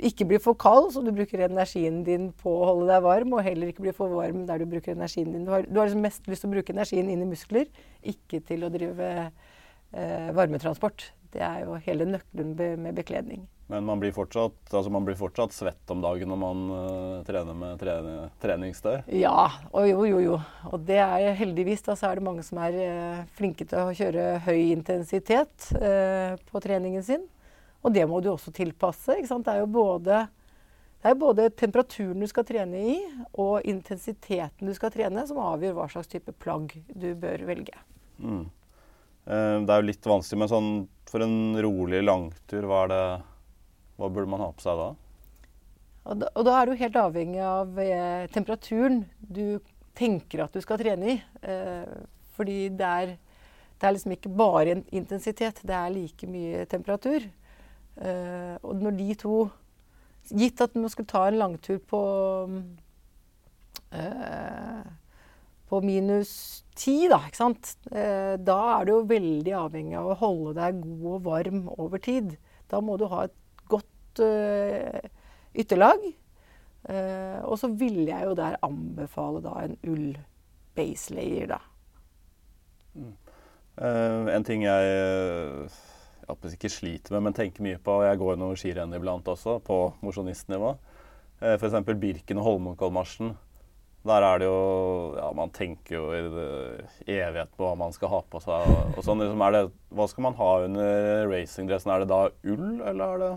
ikke 0.00 0.26
bli 0.28 0.38
for 0.40 0.56
kald, 0.56 0.90
så 0.94 1.02
du 1.04 1.10
bruker 1.12 1.44
energien 1.44 2.00
din 2.06 2.30
på 2.40 2.52
å 2.52 2.68
holde 2.70 2.88
deg 2.88 3.04
varm, 3.04 3.34
og 3.36 3.44
heller 3.44 3.72
ikke 3.72 3.84
bli 3.84 3.96
for 3.96 4.12
varm 4.16 4.46
der 4.48 4.62
du 4.62 4.68
bruker 4.70 4.94
energien 4.94 5.32
din. 5.34 5.44
Du 5.44 5.52
har, 5.52 5.66
du 5.68 5.80
har 5.80 5.88
liksom 5.88 6.04
mest 6.04 6.28
lyst 6.30 6.46
til 6.46 6.52
å 6.52 6.54
bruke 6.54 6.72
energien 6.72 7.10
inn 7.12 7.24
i 7.24 7.28
muskler, 7.28 7.68
ikke 8.14 8.40
til 8.48 8.64
å 8.64 8.72
drive 8.72 9.10
eh, 9.12 10.30
varmetransport. 10.36 11.10
Det 11.32 11.42
er 11.44 11.66
jo 11.66 11.76
hele 11.84 12.08
nøkkelen 12.08 12.56
med 12.80 12.96
bekledning. 12.96 13.44
Men 13.72 13.86
man 13.88 14.00
blir 14.02 14.12
fortsatt, 14.12 14.58
altså 14.68 14.90
man 14.92 15.04
blir 15.06 15.16
fortsatt 15.16 15.54
svett 15.56 15.92
om 15.92 16.02
dagen 16.04 16.28
når 16.28 16.40
man 16.40 16.64
uh, 16.68 17.20
trener 17.24 17.56
med 17.56 17.78
trene, 17.80 18.26
treningstøy? 18.42 18.98
Ja, 19.16 19.46
og 19.72 19.86
jo, 19.88 20.02
jo, 20.10 20.18
jo. 20.20 20.40
Og 20.68 20.82
det 20.88 20.98
er 21.00 21.32
heldigvis 21.38 21.86
da, 21.86 21.96
så 21.96 22.10
er 22.10 22.20
det 22.20 22.26
mange 22.26 22.44
som 22.44 22.60
er 22.60 22.76
uh, 22.76 23.22
flinke 23.38 23.64
til 23.68 23.80
å 23.80 23.94
kjøre 23.96 24.42
høy 24.44 24.74
intensitet 24.74 25.70
uh, 25.78 26.36
på 26.50 26.60
treningen 26.64 27.06
sin. 27.06 27.24
Og 27.82 27.94
det 27.94 28.06
må 28.08 28.20
du 28.22 28.30
også 28.32 28.52
tilpasse. 28.54 29.18
Det 29.18 29.52
er 29.52 29.60
jo 29.62 29.68
både, 29.74 30.22
er 31.02 31.18
både 31.18 31.50
temperaturen 31.58 32.22
du 32.22 32.28
skal 32.30 32.46
trene 32.46 32.82
i, 32.94 32.96
og 33.34 33.66
intensiteten 33.68 34.70
du 34.70 34.74
skal 34.76 34.92
trene, 34.94 35.26
som 35.26 35.42
avgjør 35.42 35.76
hva 35.78 35.88
slags 35.90 36.10
type 36.12 36.34
plagg 36.42 36.76
du 36.94 37.10
bør 37.18 37.46
velge. 37.48 37.78
Mm. 38.22 38.46
Eh, 39.26 39.56
det 39.66 39.74
er 39.74 39.82
jo 39.82 39.88
litt 39.90 40.10
vanskelig, 40.14 40.40
men 40.42 40.52
sånn 40.52 40.72
for 41.10 41.24
en 41.26 41.58
rolig 41.62 42.02
langtur, 42.04 42.66
hva, 42.70 42.84
det, 42.90 43.02
hva 43.98 44.10
burde 44.10 44.30
man 44.30 44.46
ha 44.46 44.52
på 44.54 44.64
seg 44.64 44.78
da? 44.78 44.92
Og 46.02 46.18
da, 46.18 46.30
og 46.34 46.46
da 46.46 46.54
er 46.58 46.66
du 46.66 46.80
helt 46.80 46.96
avhengig 46.98 47.42
av 47.46 47.76
eh, 47.78 48.24
temperaturen 48.34 49.04
du 49.20 49.60
tenker 49.98 50.42
at 50.42 50.54
du 50.54 50.62
skal 50.64 50.80
trene 50.80 51.12
i. 51.12 51.20
Eh, 51.46 51.92
fordi 52.32 52.56
det 52.74 52.88
er, 52.88 53.12
det 53.78 53.86
er 53.86 53.94
liksom 53.94 54.16
ikke 54.16 54.32
bare 54.34 54.80
intensitet, 54.90 55.60
det 55.66 55.76
er 55.76 55.94
like 55.94 56.26
mye 56.30 56.64
temperatur. 56.70 57.28
Eh, 58.00 58.56
og 58.62 58.80
når 58.80 58.96
de 58.96 59.14
to 59.20 59.36
Gitt 60.32 60.62
at 60.62 60.76
man 60.78 60.88
skulle 60.88 61.10
ta 61.10 61.24
en 61.26 61.40
langtur 61.40 61.80
på 61.90 62.00
eh, 63.90 64.84
på 65.66 65.80
minus 65.82 66.30
ti, 66.78 67.08
da, 67.10 67.18
ikke 67.26 67.40
sant? 67.40 67.72
Eh, 67.90 68.38
da 68.38 68.58
er 68.76 68.86
du 68.86 68.92
jo 68.92 69.00
veldig 69.10 69.54
avhengig 69.58 69.96
av 69.98 70.12
å 70.12 70.18
holde 70.20 70.54
deg 70.60 70.78
god 70.84 71.08
og 71.16 71.26
varm 71.26 71.64
over 71.74 71.98
tid. 72.06 72.36
Da 72.70 72.78
må 72.78 72.94
du 73.00 73.08
ha 73.10 73.24
et 73.26 73.34
godt 73.72 74.22
ytterlag. 75.58 76.06
Og 77.48 77.56
så 77.58 77.72
ville 77.80 78.06
jeg 78.12 78.28
jo 78.28 78.38
der 78.38 78.60
anbefale 78.62 79.42
da 79.42 79.56
en 79.64 79.74
ull 79.90 80.12
baselayer, 80.78 81.50
da. 81.56 81.58
Mm. 82.94 83.14
Uh, 83.80 84.28
en 84.36 84.44
ting 84.44 84.66
jeg 84.66 85.68
ikke 86.34 86.70
sliter 86.72 87.16
med, 87.16 87.28
men 87.28 87.36
tenker 87.36 87.64
mye 87.64 87.78
på, 87.82 88.00
og 88.00 88.06
jeg 88.06 88.20
går 88.20 88.40
noen 88.40 88.58
skirenn 88.58 88.96
iblant 88.96 89.28
også, 89.28 89.58
på 89.64 89.78
mosjonistnivå. 90.04 90.74
Uh, 91.42 91.54
F.eks. 91.56 91.78
Birken 91.98 92.40
og 92.40 92.48
Holmenkollmarsjen. 92.48 93.34
Der 94.02 94.24
er 94.26 94.40
det 94.42 94.48
jo 94.48 95.14
Ja, 95.14 95.28
man 95.36 95.52
tenker 95.54 95.94
jo 95.94 96.08
i 96.10 97.14
evighet 97.14 97.52
på 97.54 97.68
hva 97.68 97.76
man 97.78 97.94
skal 97.94 98.10
ha 98.10 98.20
på 98.26 98.40
seg. 98.42 98.66
og 98.96 99.04
sånn. 99.06 99.22
Liksom 99.22 99.44
det, 99.54 99.62
hva 99.94 100.08
skal 100.10 100.26
man 100.26 100.38
ha 100.40 100.50
under 100.64 101.30
racingdressen? 101.30 101.92
Er 101.94 102.02
det 102.02 102.10
da 102.10 102.24
ull, 102.42 102.80
eller 102.80 103.04
er 103.04 103.22
det 103.22 103.32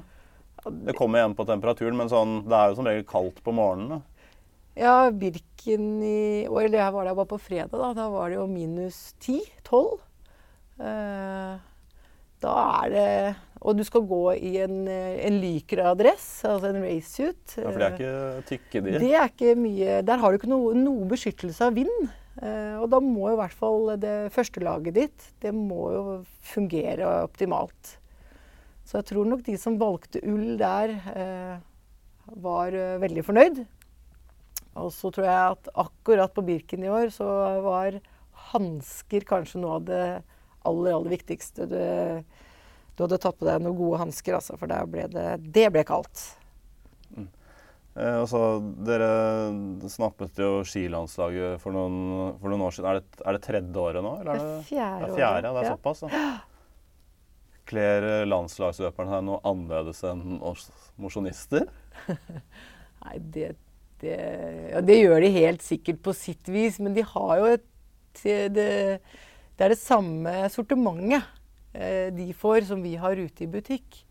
Det 0.88 0.96
kommer 0.98 1.20
igjen 1.20 1.36
på 1.38 1.46
temperaturen, 1.46 1.98
men 2.00 2.10
sånn, 2.10 2.40
det 2.50 2.58
er 2.58 2.72
jo 2.72 2.78
som 2.80 2.88
regel 2.90 3.06
kaldt 3.06 3.44
på 3.46 3.54
morgenen. 3.54 4.02
Ja, 4.76 5.12
Birken 5.12 6.02
i 6.04 6.48
år, 6.50 6.66
eller 6.66 6.82
jeg 6.82 6.94
var 6.96 7.06
der 7.06 7.16
bare 7.16 7.30
på 7.30 7.40
fredag, 7.40 7.78
da. 7.78 7.94
Da 7.94 8.10
var 8.10 8.32
det 8.32 8.40
jo 8.40 8.48
minus 8.50 9.14
10-12. 9.22 10.02
Eh, 10.82 11.54
da 12.46 12.56
er 12.86 12.94
det 12.94 13.10
og 13.66 13.80
du 13.80 13.82
skal 13.88 14.04
gå 14.06 14.22
i 14.46 14.52
en, 14.62 14.84
en 14.86 15.38
Lycra-dress, 15.42 16.28
altså 16.46 16.70
en 16.70 16.84
racesuit. 16.84 17.56
Ja, 17.58 17.72
for 17.72 17.82
det 17.82 17.88
er 17.88 17.96
ikke 17.96 18.44
tykke, 18.52 18.82
de. 18.86 19.00
Det 19.02 19.10
er 19.10 19.32
ikke 19.32 19.56
mye 19.58 19.96
Der 20.06 20.22
har 20.22 20.30
du 20.30 20.38
ikke 20.38 20.52
noe, 20.52 20.76
noe 20.78 21.08
beskyttelse 21.10 21.66
av 21.66 21.78
vind. 21.80 22.10
Eh, 22.44 22.76
og 22.78 22.90
da 22.92 23.00
må 23.02 23.30
jo 23.30 23.38
i 23.38 23.40
hvert 23.40 23.56
fall 23.56 23.94
det 24.02 24.16
første 24.36 24.60
laget 24.60 24.98
ditt 24.98 25.28
det 25.40 25.54
må 25.56 25.88
jo 25.94 26.04
fungere 26.44 27.08
optimalt. 27.24 27.96
Så 28.86 29.00
jeg 29.00 29.10
tror 29.10 29.30
nok 29.32 29.46
de 29.48 29.56
som 29.58 29.80
valgte 29.82 30.22
ull 30.30 30.60
der, 30.60 30.94
eh, 31.16 31.56
var 32.46 32.76
eh, 32.76 33.00
veldig 33.02 33.26
fornøyd. 33.26 33.64
Og 34.76 34.92
så 34.94 35.10
tror 35.16 35.26
jeg 35.26 35.56
at 35.56 35.74
akkurat 35.88 36.36
på 36.36 36.44
Birken 36.46 36.84
i 36.86 36.92
år 36.92 37.10
så 37.16 37.26
var 37.66 37.98
hansker 38.52 39.26
kanskje 39.26 39.62
noe 39.64 39.80
av 39.80 39.86
det 39.88 40.06
aller, 40.68 40.96
aller 40.96 41.14
viktigste. 41.16 41.68
Du, 41.70 41.80
du 42.96 43.04
hadde 43.06 43.20
tatt 43.22 43.38
på 43.40 43.48
deg 43.48 43.64
noen 43.64 43.78
gode 43.78 44.02
hansker, 44.04 44.38
altså, 44.38 44.58
for 44.60 44.72
ble 44.92 45.08
det, 45.12 45.28
det 45.56 45.70
ble 45.74 45.84
kaldt. 45.88 46.24
Mm. 47.16 47.28
Eh, 47.96 48.18
altså, 48.22 48.42
dere 48.88 49.10
snappet 49.92 50.42
jo 50.42 50.64
skilandslaget 50.68 51.62
for 51.64 51.76
noen, 51.76 52.36
for 52.42 52.52
noen 52.52 52.66
år 52.68 52.76
siden. 52.76 52.90
Er 52.92 53.02
det, 53.02 53.22
er 53.22 53.38
det, 53.38 53.44
tredje 53.46 53.86
året 53.86 54.06
nå? 54.06 54.18
Eller 54.22 54.34
er 54.36 54.44
det, 54.44 54.66
fjerde, 54.72 55.10
det 55.10 55.20
fjerde, 55.20 55.48
ja. 55.48 55.54
Det 55.56 55.64
er 55.64 55.76
såpass, 55.76 56.04
da. 56.06 56.26
Kler 57.66 58.10
landslagsløperne 58.30 59.16
seg 59.16 59.24
noe 59.26 59.40
annerledes 59.50 60.04
enn 60.06 60.42
oss 60.46 60.68
mosjonister? 61.02 61.66
Nei, 63.06 63.16
det, 63.34 63.56
det, 64.04 64.18
ja, 64.70 64.84
det 64.86 65.00
gjør 65.00 65.24
de 65.24 65.32
helt 65.34 65.66
sikkert 65.66 66.04
på 66.06 66.14
sitt 66.18 66.52
vis, 66.52 66.78
men 66.84 66.94
de 66.98 67.06
har 67.16 67.40
jo 67.42 67.48
et 67.56 67.72
det, 68.24 69.00
det 69.56 69.66
er 69.66 69.72
det 69.72 69.80
samme 69.80 70.34
sortimentet 70.52 71.24
eh, 71.76 72.12
de 72.16 72.32
får, 72.36 72.66
som 72.70 72.82
vi 72.84 72.96
har 73.00 73.16
ute 73.16 73.46
i 73.46 73.52
butikk. 73.52 74.02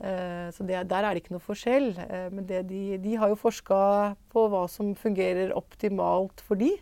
Eh, 0.00 0.48
så 0.54 0.64
det, 0.66 0.80
der 0.88 1.04
er 1.04 1.12
det 1.12 1.22
ikke 1.22 1.36
noe 1.36 1.44
forskjell. 1.44 1.90
Eh, 2.06 2.28
men 2.32 2.46
de, 2.48 2.80
de, 3.02 3.18
har 3.20 3.32
jo 3.32 3.38
forska 3.40 3.82
på 4.32 4.46
hva 4.52 4.64
som 4.72 4.94
fungerer 4.98 5.52
optimalt 5.58 6.40
for 6.44 6.60
de. 6.60 6.72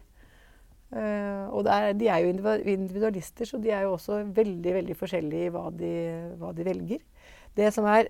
og 0.91 1.61
der, 1.63 1.93
de 1.95 2.09
er 2.11 2.25
jo 2.25 2.33
individualister, 2.67 3.47
så 3.47 3.61
de 3.63 3.71
er 3.71 3.85
jo 3.87 3.93
også 3.95 4.25
veldig 4.35 4.73
veldig 4.75 4.97
forskjellige 4.99 5.47
i 5.47 5.53
hva 5.55 5.69
de, 5.71 5.93
hva 6.41 6.51
de 6.51 6.67
velger. 6.67 7.05
Det 7.55 7.69
som 7.75 7.87
er 7.87 8.09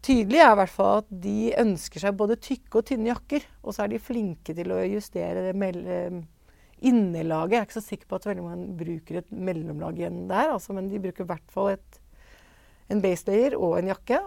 tydelig, 0.00 0.40
er 0.40 0.54
i 0.54 0.58
hvert 0.62 0.72
fall 0.72 1.02
at 1.02 1.10
de 1.26 1.52
ønsker 1.60 2.00
seg 2.00 2.16
både 2.16 2.38
tykke 2.40 2.80
og 2.80 2.86
tynne 2.88 3.10
jakker. 3.10 3.44
Og 3.60 3.76
så 3.76 3.84
er 3.84 3.92
de 3.92 4.00
flinke 4.00 4.56
til 4.56 4.72
å 4.72 4.80
justere 4.80 5.44
det 5.50 5.56
mellom 5.60 6.22
Innelaget 6.80 7.52
Jeg 7.52 7.60
er 7.60 7.66
ikke 7.68 7.76
så 7.76 7.84
sikker 7.84 8.08
på 8.08 8.18
at 8.18 8.26
veldig 8.28 8.44
mange 8.44 8.68
bruker 8.80 9.20
et 9.20 9.32
mellomlag 9.32 9.98
igjen 10.00 10.22
der, 10.30 10.54
altså, 10.54 10.72
men 10.76 10.88
de 10.88 11.00
bruker 11.02 11.26
i 11.26 11.30
hvert 11.30 11.52
fall 11.52 11.74
et, 11.74 11.98
en 12.88 13.02
baselayer 13.04 13.56
og 13.58 13.78
en 13.78 13.90
jakke. 13.92 14.20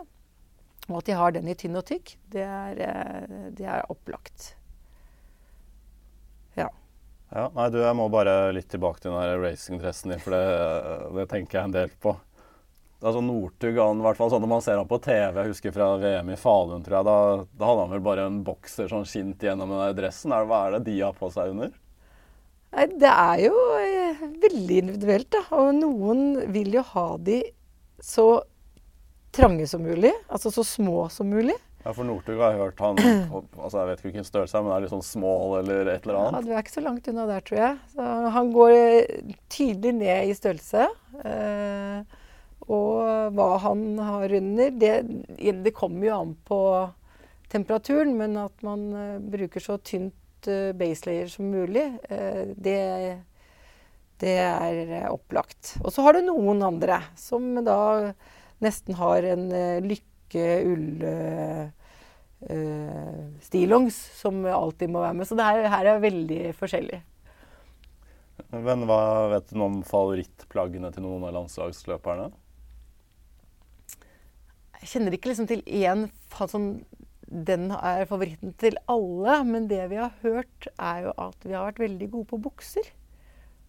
Og 0.89 0.99
at 0.99 1.07
de 1.07 1.15
har 1.15 1.31
den 1.31 1.47
i 1.47 1.55
tynn 1.55 1.79
og 1.79 1.85
tykk, 1.87 2.17
det 2.33 2.43
er, 2.43 2.81
eh, 2.83 3.47
det 3.55 3.67
er 3.69 3.87
opplagt. 3.91 4.51
Ja. 6.59 6.67
ja. 7.31 7.47
Nei, 7.55 7.69
du, 7.71 7.79
jeg 7.79 7.95
må 7.97 8.09
bare 8.11 8.51
litt 8.55 8.67
tilbake 8.71 8.99
til 9.01 9.15
den 9.15 9.39
racingdressen 9.45 10.13
din, 10.13 10.21
for 10.23 10.35
det, 10.35 10.43
det, 11.21 11.27
tenker 11.31 11.59
jeg 11.59 11.69
en 11.69 11.77
del 11.77 11.95
på. 12.03 12.17
Altså 13.03 13.19
Northug, 13.23 13.79
sånn 13.79 14.43
når 14.43 14.51
man 14.51 14.63
ser 14.63 14.79
ham 14.79 14.87
på 14.87 14.99
TV, 15.03 15.39
jeg 15.39 15.51
husker 15.51 15.73
fra 15.75 15.89
VM 15.99 16.29
i 16.31 16.39
Falun, 16.39 16.83
tror 16.83 16.99
jeg, 16.99 17.07
da, 17.07 17.17
da 17.51 17.71
hadde 17.71 17.87
han 17.87 17.95
vel 17.95 18.03
bare 18.03 18.27
en 18.29 18.43
bokser 18.47 18.91
sånn 18.91 19.07
skint 19.07 19.43
gjennom 19.43 19.71
den 19.75 19.97
dressen. 19.97 20.35
Hva 20.47 20.65
er 20.67 20.77
det 20.77 20.85
de 20.91 20.99
har 21.01 21.15
på 21.17 21.31
seg 21.31 21.51
under? 21.55 21.73
Nei, 22.73 22.87
det 22.99 23.09
er 23.11 23.43
jo 23.45 23.57
eh, 23.77 24.23
veldig 24.41 24.79
individuelt, 24.85 25.29
da. 25.35 25.43
Og 25.59 25.75
noen 25.77 26.23
vil 26.53 26.73
jo 26.79 26.83
ha 26.93 27.05
de 27.21 27.43
så 28.03 28.27
trange 29.33 29.67
som 29.69 29.83
mulig. 29.85 30.11
Altså 30.29 30.51
så 30.53 30.65
små 30.65 31.05
som 31.13 31.29
mulig. 31.29 31.55
Ja, 31.83 31.91
For 31.91 32.07
Northug 32.07 32.39
har 32.39 32.53
jeg 32.53 32.61
hørt 32.61 32.79
han 32.79 32.99
altså 33.03 33.81
Jeg 33.81 33.87
vet 33.89 33.97
ikke 33.99 34.07
hvilken 34.07 34.27
størrelse, 34.27 34.59
men 34.63 34.71
er 34.71 34.85
litt 34.85 34.93
sånn 34.93 35.03
small 35.03 35.57
eller 35.57 35.89
et 35.91 36.05
eller 36.05 36.19
annet? 36.21 36.37
Ja, 36.37 36.41
Du 36.45 36.53
er 36.55 36.63
ikke 36.63 36.77
så 36.77 36.83
langt 36.85 37.09
unna 37.11 37.25
der, 37.27 37.43
tror 37.43 37.59
jeg. 37.59 37.79
Så 37.91 38.09
han 38.37 38.51
går 38.55 38.73
eh, 38.77 39.37
tydelig 39.51 39.93
ned 39.99 40.31
i 40.31 40.37
størrelse. 40.37 40.87
Eh, 41.27 42.19
og 42.63 43.33
hva 43.35 43.47
han 43.59 43.81
har 43.99 44.31
under 44.39 44.69
det, 44.79 44.93
det 45.65 45.73
kommer 45.75 46.07
jo 46.07 46.19
an 46.21 46.35
på 46.47 46.59
temperaturen, 47.51 48.15
men 48.17 48.37
at 48.39 48.63
man 48.65 48.85
eh, 48.95 49.17
bruker 49.35 49.63
så 49.63 49.75
tynt 49.83 50.15
uh, 50.49 50.73
base 50.77 51.17
som 51.31 51.51
mulig, 51.51 51.85
uh, 52.09 52.43
det, 52.55 52.79
det, 54.23 54.37
er 54.39 55.09
opplagt. 55.11 55.75
Og 55.83 55.93
så 55.93 56.05
har 56.05 56.17
du 56.17 56.25
noen 56.27 56.63
andre 56.65 57.01
som 57.19 57.55
da 57.65 58.13
nesten 58.63 58.95
har 58.95 59.25
en 59.27 59.49
lykke 59.83 60.51
ull 60.65 61.03
stillongs 63.43 63.95
som 64.17 64.41
alltid 64.47 64.91
må 64.91 64.99
være 65.03 65.15
med. 65.15 65.27
Så 65.27 65.35
det 65.39 65.45
her, 65.47 65.67
her 65.71 65.89
er 65.93 66.01
veldig 66.03 66.39
forskjellig. 66.59 66.99
Men 68.51 68.85
hva 68.89 69.01
vet 69.31 69.51
du 69.51 69.61
om 69.63 69.81
favorittplaggene 69.87 70.91
til 70.93 71.05
noen 71.05 71.23
av 71.27 71.35
landslagsløperne? 71.37 72.29
Jeg 74.83 74.91
kjenner 74.91 75.15
ikke 75.15 75.31
liksom 75.31 75.47
til 75.47 75.63
én 75.63 76.09
sånn 76.35 76.67
den 77.33 77.71
er 77.73 78.05
favoritten 78.09 78.53
til 78.61 78.77
alle. 78.91 79.39
Men 79.47 79.67
det 79.71 79.81
vi 79.91 79.99
har 80.01 80.13
hørt, 80.21 80.69
er 80.77 81.07
jo 81.07 81.15
at 81.25 81.47
vi 81.47 81.55
har 81.55 81.67
vært 81.71 81.83
veldig 81.83 82.09
gode 82.13 82.29
på 82.29 82.41
bukser. 82.49 82.93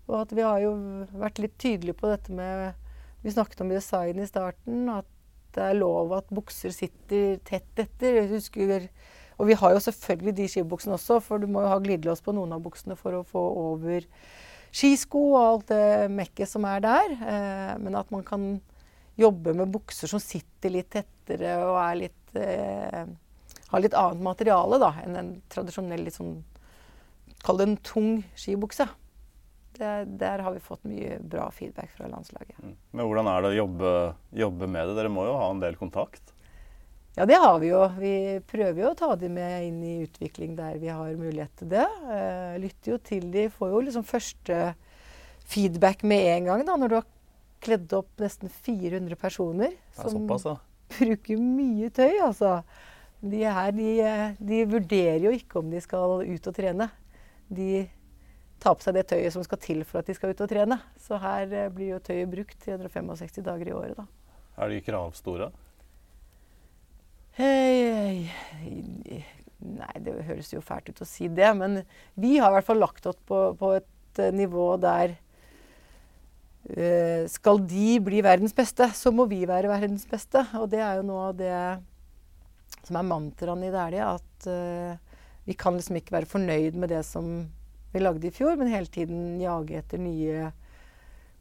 Og 0.08 0.20
at 0.20 0.34
vi 0.36 0.44
har 0.44 0.60
jo 0.60 0.74
vært 1.16 1.40
litt 1.40 1.56
tydelige 1.60 1.96
på 1.96 2.10
dette 2.12 2.32
med 2.34 2.80
Vi 3.24 3.32
snakket 3.32 3.62
om 3.64 3.70
design 3.72 4.18
i 4.20 4.28
starten. 4.28 4.88
At 4.92 5.08
det 5.56 5.62
er 5.64 5.78
lov 5.78 6.12
at 6.16 6.32
bukser 6.34 6.74
sitter 6.74 7.38
tett 7.46 7.80
etter. 7.80 8.18
Jeg 8.20 8.30
husker, 8.34 8.88
og 9.38 9.48
vi 9.48 9.56
har 9.58 9.72
jo 9.72 9.82
selvfølgelig 9.86 10.36
de 10.36 10.48
skibuksene 10.50 10.98
også, 10.98 11.20
for 11.24 11.40
du 11.40 11.48
må 11.48 11.62
jo 11.64 11.70
ha 11.72 11.78
glidelås 11.80 12.20
på 12.24 12.34
noen 12.36 12.52
av 12.56 12.62
buksene 12.64 12.98
for 12.98 13.16
å 13.16 13.24
få 13.26 13.42
over 13.62 14.04
skisko 14.74 15.22
og 15.30 15.40
alt 15.40 15.68
det 15.70 16.10
mekket 16.12 16.50
som 16.50 16.66
er 16.68 16.82
der. 16.84 17.14
Eh, 17.14 17.74
men 17.80 17.96
at 17.98 18.10
man 18.12 18.26
kan 18.26 18.48
jobbe 19.16 19.54
med 19.54 19.70
bukser 19.70 20.10
som 20.10 20.22
sitter 20.22 20.74
litt 20.74 20.90
tettere 20.94 21.56
og 21.62 21.78
er 21.78 22.00
litt 22.02 22.38
eh, 22.38 23.04
har 23.74 23.84
litt 23.84 23.96
annet 23.98 24.24
materiale 24.24 24.80
da, 24.82 24.90
enn 25.04 25.16
en 25.20 25.32
tradisjonell 25.52 26.06
litt 26.06 26.18
sånn 26.18 26.42
Kall 27.44 27.58
det 27.60 27.64
en 27.66 27.80
tung 27.84 28.12
skibukse. 28.40 28.86
Det, 29.76 29.88
der 30.16 30.40
har 30.40 30.54
vi 30.54 30.62
fått 30.64 30.86
mye 30.88 31.18
bra 31.20 31.50
feedback 31.52 31.90
fra 31.92 32.06
landslaget. 32.08 32.56
Mm. 32.56 32.70
Men 32.96 33.08
hvordan 33.10 33.28
er 33.28 33.42
det 33.42 33.50
å 33.50 33.58
jobbe, 33.58 33.90
jobbe, 34.44 34.68
med 34.70 34.88
det? 34.88 34.94
Dere 34.96 35.10
må 35.12 35.26
jo 35.28 35.34
ha 35.36 35.50
en 35.52 35.60
del 35.60 35.76
kontakt? 35.76 36.32
Ja, 37.18 37.26
det 37.28 37.36
har 37.42 37.58
vi 37.60 37.68
jo. 37.68 37.82
Vi 37.98 38.14
prøver 38.48 38.80
jo 38.80 38.92
å 38.94 38.96
ta 38.98 39.10
dem 39.18 39.36
med 39.36 39.66
inn 39.68 39.82
i 39.84 39.98
utvikling 40.06 40.56
der 40.56 40.80
vi 40.82 40.88
har 40.88 41.12
mulighet 41.18 41.52
til 41.60 41.74
det. 41.74 41.84
Eh, 42.16 42.56
lytter 42.62 42.94
jo 42.94 42.98
til 43.10 43.28
de, 43.34 43.44
får 43.52 43.74
jo 43.74 43.82
liksom 43.90 44.06
første 44.08 44.62
feedback 45.44 46.02
med 46.06 46.30
en 46.32 46.48
gang 46.48 46.64
da, 46.66 46.78
når 46.80 46.90
du 46.90 46.98
har 47.02 47.10
kledd 47.64 47.92
opp 47.96 48.10
nesten 48.22 48.50
400 48.50 49.20
personer. 49.20 49.76
Som 49.98 50.16
såpass, 50.16 50.48
ja. 50.48 50.56
bruker 50.98 51.40
mye 51.40 51.90
tøy, 51.94 52.18
altså. 52.24 52.58
De, 53.24 53.40
her, 53.40 53.72
de, 53.72 53.90
de, 54.36 54.64
vurderer 54.68 55.22
jo 55.24 55.32
ikke 55.32 55.62
om 55.62 55.70
de 55.72 55.80
skal 55.80 56.20
ut 56.28 56.48
og 56.50 56.56
trene. 56.56 56.90
De 57.48 57.86
tar 58.60 58.76
på 58.76 58.84
seg 58.84 58.98
det 58.98 59.06
tøyet 59.08 59.32
som 59.32 59.44
skal 59.46 59.60
til 59.62 59.80
for 59.88 60.02
at 60.02 60.08
de 60.08 60.16
skal 60.16 60.34
ut 60.34 60.42
og 60.44 60.50
trene. 60.50 60.76
Så 61.00 61.16
her 61.22 61.48
eh, 61.48 61.70
blir 61.72 61.94
jo 61.94 62.02
tøyet 62.04 62.28
brukt 62.32 62.58
365 62.66 63.46
dager 63.46 63.70
i 63.70 63.76
året, 63.76 63.96
da. 63.96 64.04
Er 64.60 64.70
de 64.70 64.82
kravstore? 64.84 65.48
Hey, 67.34 68.28
nei, 69.58 69.94
det 70.04 70.12
høres 70.28 70.52
jo 70.52 70.60
fælt 70.62 70.92
ut 70.92 71.00
å 71.02 71.08
si 71.08 71.26
det. 71.32 71.48
Men 71.56 71.80
vi 72.20 72.36
har 72.36 72.52
i 72.52 72.58
hvert 72.58 72.68
fall 72.68 72.82
lagt 72.82 73.08
oss 73.10 73.18
på, 73.26 73.40
på 73.58 73.72
et 73.80 74.20
eh, 74.20 74.34
nivå 74.36 74.68
der 74.84 75.16
uh, 76.68 77.24
Skal 77.32 77.64
de 77.72 77.96
bli 78.04 78.20
verdens 78.22 78.54
beste, 78.54 78.92
så 78.94 79.10
må 79.10 79.26
vi 79.32 79.42
være 79.48 79.72
verdens 79.72 80.04
beste. 80.12 80.44
Og 80.60 80.68
det 80.76 80.84
er 80.84 81.00
jo 81.00 81.08
noe 81.08 81.32
av 81.32 81.40
det 81.40 81.56
som 82.88 82.98
er 82.98 83.06
mantraen 83.08 83.64
i 83.66 83.72
Dæhlie, 83.72 84.06
at 84.06 84.48
uh, 84.50 85.20
vi 85.44 85.56
kan 85.58 85.76
liksom 85.76 85.98
ikke 86.00 86.16
være 86.16 86.30
fornøyd 86.30 86.76
med 86.80 86.92
det 86.92 87.02
som 87.08 87.46
vi 87.94 88.02
lagde 88.02 88.28
i 88.28 88.34
fjor, 88.34 88.56
men 88.58 88.72
hele 88.72 88.90
tiden 88.90 89.40
jage 89.42 89.78
etter 89.78 90.00
nye 90.02 90.50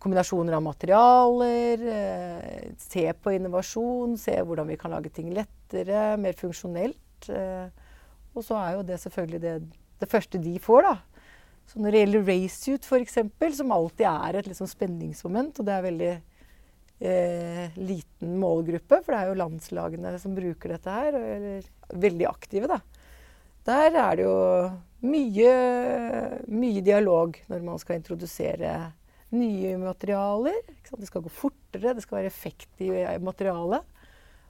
kombinasjoner 0.03 0.57
av 0.57 0.65
materialer. 0.65 1.85
Uh, 1.87 2.73
se 2.81 3.07
på 3.13 3.37
innovasjon, 3.37 4.17
se 4.19 4.35
hvordan 4.41 4.69
vi 4.71 4.79
kan 4.79 4.93
lage 4.95 5.13
ting 5.15 5.31
lettere, 5.35 6.13
mer 6.21 6.37
funksjonelt. 6.39 7.29
Uh, 7.29 7.71
og 8.33 8.45
så 8.45 8.57
er 8.59 8.77
jo 8.77 8.85
det 8.87 8.99
selvfølgelig 9.01 9.41
det, 9.43 9.57
det 10.01 10.09
første 10.11 10.41
de 10.41 10.57
får, 10.61 10.87
da. 10.89 10.95
Så 11.69 11.79
når 11.79 11.93
det 11.95 11.99
gjelder 12.01 12.27
racesuit 12.27 12.85
f.eks., 12.85 13.17
som 13.57 13.71
alltid 13.71 14.07
er 14.09 14.39
et 14.39 14.49
liksom 14.49 14.67
spenningsmoment, 14.67 15.59
og 15.59 15.67
det 15.67 15.73
er 15.73 15.85
veldig 15.85 16.13
eh, 17.03 17.75
liten 17.75 18.37
målgruppe, 18.39 19.01
for 19.03 19.13
det 19.13 19.19
er 19.19 19.31
jo 19.31 19.39
landslagene 19.41 20.15
som 20.21 20.35
bruker 20.37 20.75
dette 20.75 20.95
her, 20.95 21.17
eller 21.19 21.69
veldig 22.05 22.27
aktive, 22.29 22.71
da. 22.71 22.79
Der 23.67 23.95
er 23.95 24.17
det 24.19 24.25
jo 24.25 24.37
mye, 25.07 25.51
mye 26.51 26.83
dialog 26.83 27.37
når 27.51 27.63
man 27.63 27.79
skal 27.79 27.99
introdusere 27.99 28.73
nye 29.33 29.77
materialer. 29.81 30.59
Det 30.91 31.09
skal 31.09 31.23
gå 31.25 31.31
fortere, 31.31 31.95
det 31.95 32.03
skal 32.03 32.19
være 32.19 32.31
effekt 32.31 32.83
i 32.83 32.91
materialet. 33.23 33.87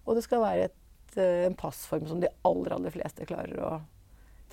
Og 0.03 0.17
det 0.17 0.25
skal 0.25 0.43
være 0.43 0.69
et, 0.69 1.17
eh, 1.17 1.45
en 1.47 1.55
passform 1.55 2.07
som 2.09 2.19
de 2.19 2.31
aller, 2.43 2.73
aller 2.75 2.93
fleste 2.93 3.29
klarer 3.29 3.61
å 3.61 3.73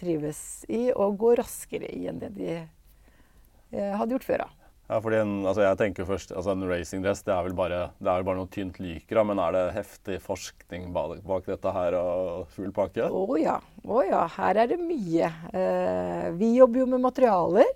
trives 0.00 0.64
i, 0.68 0.88
og 0.92 1.18
gå 1.20 1.34
raskere 1.36 1.88
i 1.92 2.06
enn 2.08 2.20
det 2.22 2.30
de 2.36 2.52
eh, 2.56 3.92
hadde 3.96 4.14
gjort 4.14 4.28
før. 4.28 4.44
da. 4.46 4.59
Ja, 4.90 4.96
fordi 4.98 5.20
en, 5.22 5.34
altså 5.46 5.62
jeg 5.62 5.78
tenker 5.78 6.06
først, 6.08 6.32
altså 6.34 6.50
En 6.56 6.66
racingdress 6.66 7.22
det 7.22 7.30
er 7.30 7.44
vel 7.46 7.54
bare, 7.54 7.78
det 8.02 8.10
er 8.10 8.24
bare 8.26 8.40
noe 8.40 8.50
tynt 8.50 8.80
lyker, 8.82 9.20
men 9.28 9.38
er 9.38 9.54
det 9.54 9.62
heftig 9.76 10.16
forskning 10.24 10.88
bak, 10.96 11.46
dette 11.46 11.74
her 11.76 11.94
og 12.00 12.48
full 12.56 12.72
pakke? 12.74 13.06
Å 13.06 13.20
oh, 13.20 13.36
ja. 13.38 13.60
Oh, 13.86 14.02
ja. 14.02 14.24
Her 14.34 14.64
er 14.64 14.72
det 14.72 14.80
mye. 14.82 15.30
Eh, 15.54 16.26
vi 16.40 16.56
jobber 16.56 16.82
jo 16.82 16.88
med 16.90 17.04
materialer. 17.06 17.70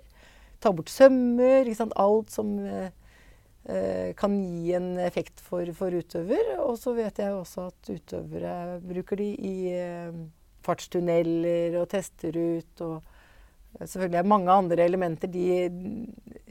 Ta 0.59 0.73
bort 0.75 0.91
sømmer. 0.91 1.71
Alt 2.03 2.35
som 2.35 2.51
eh, 2.59 2.91
eh 3.71 4.11
kan 4.19 4.35
gi 4.35 4.75
en 4.75 4.97
effekt 4.99 5.39
for, 5.39 5.71
for 5.77 5.95
utøver. 5.95 6.57
Og 6.67 6.75
så 6.81 6.97
vet 6.99 7.23
jeg 7.23 7.31
også 7.31 7.69
at 7.71 7.95
utøvere 7.95 8.81
bruker 8.83 9.23
de 9.23 9.31
i 9.39 9.57
eh, 9.71 10.23
fartstunneler 10.67 11.79
og 11.79 11.87
tester 11.95 12.35
ut. 12.35 12.81
og 12.83 13.14
Selvfølgelig 13.81 14.21
er 14.21 14.27
mange 14.31 14.53
andre 14.53 14.85
elementer 14.87 15.31
de 15.31 15.45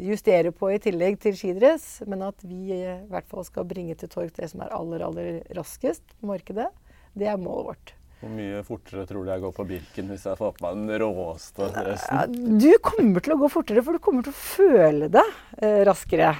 justerer 0.05 0.53
på 0.53 0.75
i 0.75 0.81
tillegg 0.83 1.17
til 1.23 1.37
skidress, 1.39 2.03
men 2.11 2.25
at 2.27 2.45
vi 2.45 2.75
i 2.77 2.95
hvert 3.09 3.29
fall 3.31 3.47
skal 3.49 3.69
bringe 3.69 3.97
til 3.99 4.11
torg 4.13 4.33
det 4.37 4.51
som 4.53 4.65
er 4.65 4.75
aller, 4.77 5.05
aller 5.07 5.39
raskest 5.57 6.05
på 6.19 6.29
markedet, 6.35 6.69
det 7.17 7.31
er 7.31 7.41
målet 7.41 7.71
vårt. 7.71 7.95
Hvor 8.25 8.33
mye 8.33 8.61
fortere 8.65 9.05
tror 9.05 9.25
du 9.25 9.31
jeg 9.33 9.43
går 9.43 9.53
på 9.53 9.67
Birken 9.69 10.07
hvis 10.09 10.23
jeg 10.25 10.39
får 10.39 10.55
på 10.57 10.65
meg 10.65 10.79
den 10.81 11.01
råeste 11.03 11.67
dressen? 11.75 12.37
Du 12.61 12.71
kommer 12.85 13.25
til 13.25 13.35
å 13.35 13.41
gå 13.43 13.51
fortere, 13.53 13.83
for 13.85 13.97
du 13.97 14.05
kommer 14.05 14.25
til 14.25 14.33
å 14.33 14.39
føle 14.39 15.11
det 15.13 15.25
eh, 15.61 15.83
raskere. 15.85 16.31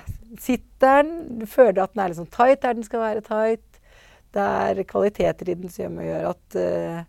Sitter 0.41 1.03
den, 1.03 1.41
du 1.43 1.45
føler 1.51 1.83
at 1.85 1.93
den 1.93 2.05
er 2.05 2.13
litt 2.13 2.21
sånn 2.23 2.33
tight 2.33 2.63
der 2.65 2.79
den 2.79 2.87
skal 2.87 3.05
være 3.05 3.25
tight. 3.27 3.67
Det 4.35 4.47
er 4.65 4.81
kvaliteter 4.89 5.51
i 5.53 5.59
den 5.61 5.71
som 5.71 6.01
gjør 6.01 6.31
at 6.33 6.57
eh, 6.59 7.03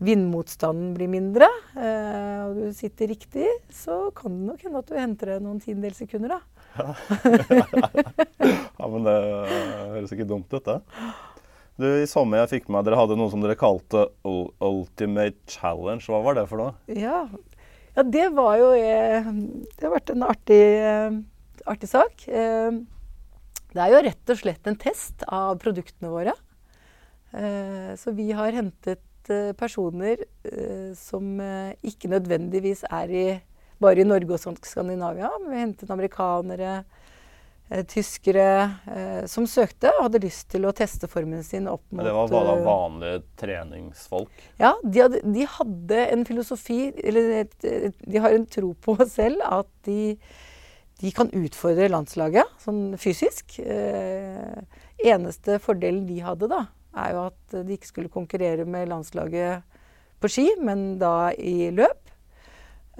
vindmotstanden 0.00 0.94
blir 0.96 1.10
mindre, 1.12 1.46
eh, 1.76 2.38
og 2.46 2.56
du 2.56 2.76
sitter 2.76 3.10
riktig, 3.12 3.48
så 3.74 4.06
kan 4.16 4.32
det 4.38 4.46
nok 4.48 4.62
hende 4.64 4.80
at 4.80 4.88
du 4.88 4.96
henter 4.96 5.34
deg 5.34 5.42
noen 5.44 5.60
tiendedels 5.60 6.00
sekunder, 6.00 6.38
da. 6.38 6.60
Ja. 6.78 6.94
ja, 8.80 8.86
men 8.86 9.04
det 9.04 9.16
høres 9.18 10.14
ikke 10.14 10.28
dumt 10.30 10.48
ut, 10.54 10.64
det. 10.64 10.78
Du, 11.80 11.86
I 11.88 12.08
sommer 12.08 12.42
jeg 12.42 12.52
fikk 12.56 12.70
med 12.72 12.84
dere 12.84 12.98
hadde 13.00 13.16
noe 13.16 13.32
som 13.32 13.40
dere 13.40 13.56
kalte 13.56 14.08
Ultimate 14.26 15.38
Challenge. 15.48 16.04
Hva 16.04 16.20
var 16.26 16.36
det 16.36 16.46
for 16.50 16.60
noe? 16.60 16.74
Ja, 16.92 17.22
ja 17.96 18.04
det 18.04 18.26
var 18.36 18.58
jo 18.60 18.72
eh, 18.76 19.30
Det 19.78 19.86
har 19.86 19.94
vært 19.94 20.12
en 20.12 20.26
artig, 20.26 20.60
eh, 20.60 21.16
artig 21.72 21.88
sak. 21.88 22.26
Eh, 22.28 22.80
det 23.70 23.80
er 23.80 23.94
jo 23.94 24.02
rett 24.04 24.34
og 24.34 24.40
slett 24.42 24.68
en 24.68 24.76
test 24.80 25.24
av 25.28 25.56
produktene 25.62 26.12
våre. 26.12 26.36
Så 27.30 28.10
vi 28.10 28.24
har 28.34 28.50
hentet 28.50 28.98
Eh, 29.28 29.52
personer 29.52 30.24
eh, 30.44 30.94
som 30.96 31.40
eh, 31.44 31.76
ikke 31.86 32.08
nødvendigvis 32.10 32.82
er 32.88 33.12
i, 33.12 33.26
bare 33.80 34.00
i 34.00 34.06
Norge 34.06 34.38
og 34.38 34.64
Skandinavia. 34.66 35.28
Vi 35.44 35.60
hentet 35.60 35.92
amerikanere, 35.92 36.82
tyskere 37.86 39.26
som 39.30 39.44
søkte 39.46 39.92
og 39.92 40.08
hadde 40.08 40.20
lyst 40.24 40.48
til 40.50 40.64
å 40.66 40.72
teste 40.74 41.06
formen 41.06 41.44
sin 41.46 41.68
opp 41.70 41.84
mot 41.92 42.00
Men 42.00 42.08
Det 42.08 42.14
var 42.16 42.32
bare 42.32 42.56
vanlige 42.64 43.20
treningsfolk? 43.38 44.32
Ja, 44.58 44.72
de 44.82 45.04
hadde, 45.04 45.20
de 45.22 45.44
hadde 45.46 46.00
en 46.16 46.24
filosofi 46.26 46.80
Eller 46.98 47.46
de 47.62 48.24
har 48.24 48.34
en 48.34 48.48
tro 48.50 48.72
på 48.74 48.96
selv 49.12 49.46
at 49.46 49.70
de, 49.86 50.16
de 50.98 51.14
kan 51.14 51.30
utfordre 51.30 51.86
landslaget 51.94 52.58
sånn 52.58 52.98
fysisk. 52.98 53.60
Eh, 53.62 54.82
eneste 55.06 55.62
fordelen 55.62 56.08
de 56.10 56.18
hadde, 56.26 56.50
da, 56.50 56.64
er 56.96 57.14
jo 57.14 57.26
at 57.28 57.58
de 57.66 57.76
ikke 57.76 57.90
skulle 57.90 58.12
konkurrere 58.12 58.66
med 58.66 58.88
landslaget 58.90 59.66
på 60.20 60.30
ski, 60.30 60.46
men 60.60 60.98
da 61.00 61.32
i 61.38 61.70
løp. 61.74 62.10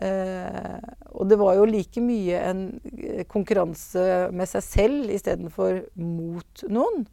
Eh, 0.00 0.76
og 1.12 1.28
det 1.28 1.36
var 1.36 1.58
jo 1.58 1.66
like 1.68 2.00
mye 2.00 2.38
en 2.48 2.62
eh, 2.96 3.24
konkurranse 3.28 4.30
med 4.32 4.48
seg 4.48 4.64
selv 4.64 5.10
istedenfor 5.12 5.82
mot 6.00 6.64
noen. 6.72 7.04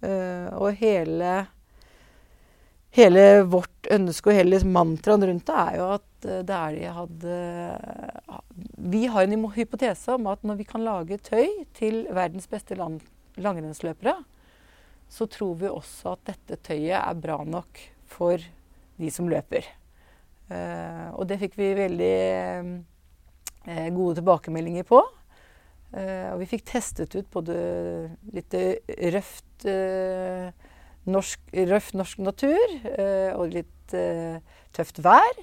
Eh, 0.00 0.48
og 0.56 0.78
hele, 0.80 1.34
hele 2.96 3.26
vårt 3.44 3.90
ønske 3.92 4.32
og 4.32 4.38
hele 4.38 4.62
mantraen 4.64 5.26
rundt 5.28 5.44
det 5.50 5.58
er 5.66 5.78
jo 5.80 5.90
at 5.98 6.08
det 6.22 6.54
er 6.54 6.74
de 6.78 6.90
hadde 6.94 7.36
Vi 8.94 9.00
har 9.10 9.26
en 9.26 9.48
hypotese 9.56 10.14
om 10.14 10.28
at 10.30 10.44
når 10.46 10.60
vi 10.60 10.66
kan 10.68 10.84
lage 10.86 11.18
tøy 11.18 11.64
til 11.74 12.04
verdens 12.14 12.46
beste 12.46 12.78
langrennsløpere, 12.78 14.20
så 15.12 15.28
tror 15.28 15.58
vi 15.60 15.68
også 15.68 16.14
at 16.16 16.24
dette 16.30 16.58
tøyet 16.64 16.96
er 16.96 17.20
bra 17.20 17.42
nok 17.44 17.80
for 18.08 18.40
de 19.00 19.10
som 19.12 19.28
løper. 19.28 19.66
Uh, 20.52 21.12
og 21.16 21.26
det 21.28 21.38
fikk 21.40 21.56
vi 21.56 21.72
veldig 21.76 22.16
uh, 23.68 23.88
gode 23.94 24.18
tilbakemeldinger 24.20 24.86
på. 24.88 25.00
Uh, 25.92 26.32
og 26.32 26.40
vi 26.42 26.48
fikk 26.54 26.64
testet 26.72 27.14
ut 27.16 27.28
både 27.32 27.56
litt 28.32 28.56
røft 29.12 29.66
norsk, 31.12 31.42
røft 31.68 31.96
norsk 31.98 32.22
natur 32.24 32.72
og 33.36 33.52
litt 33.52 33.94
tøft 34.74 35.02
vær. 35.04 35.42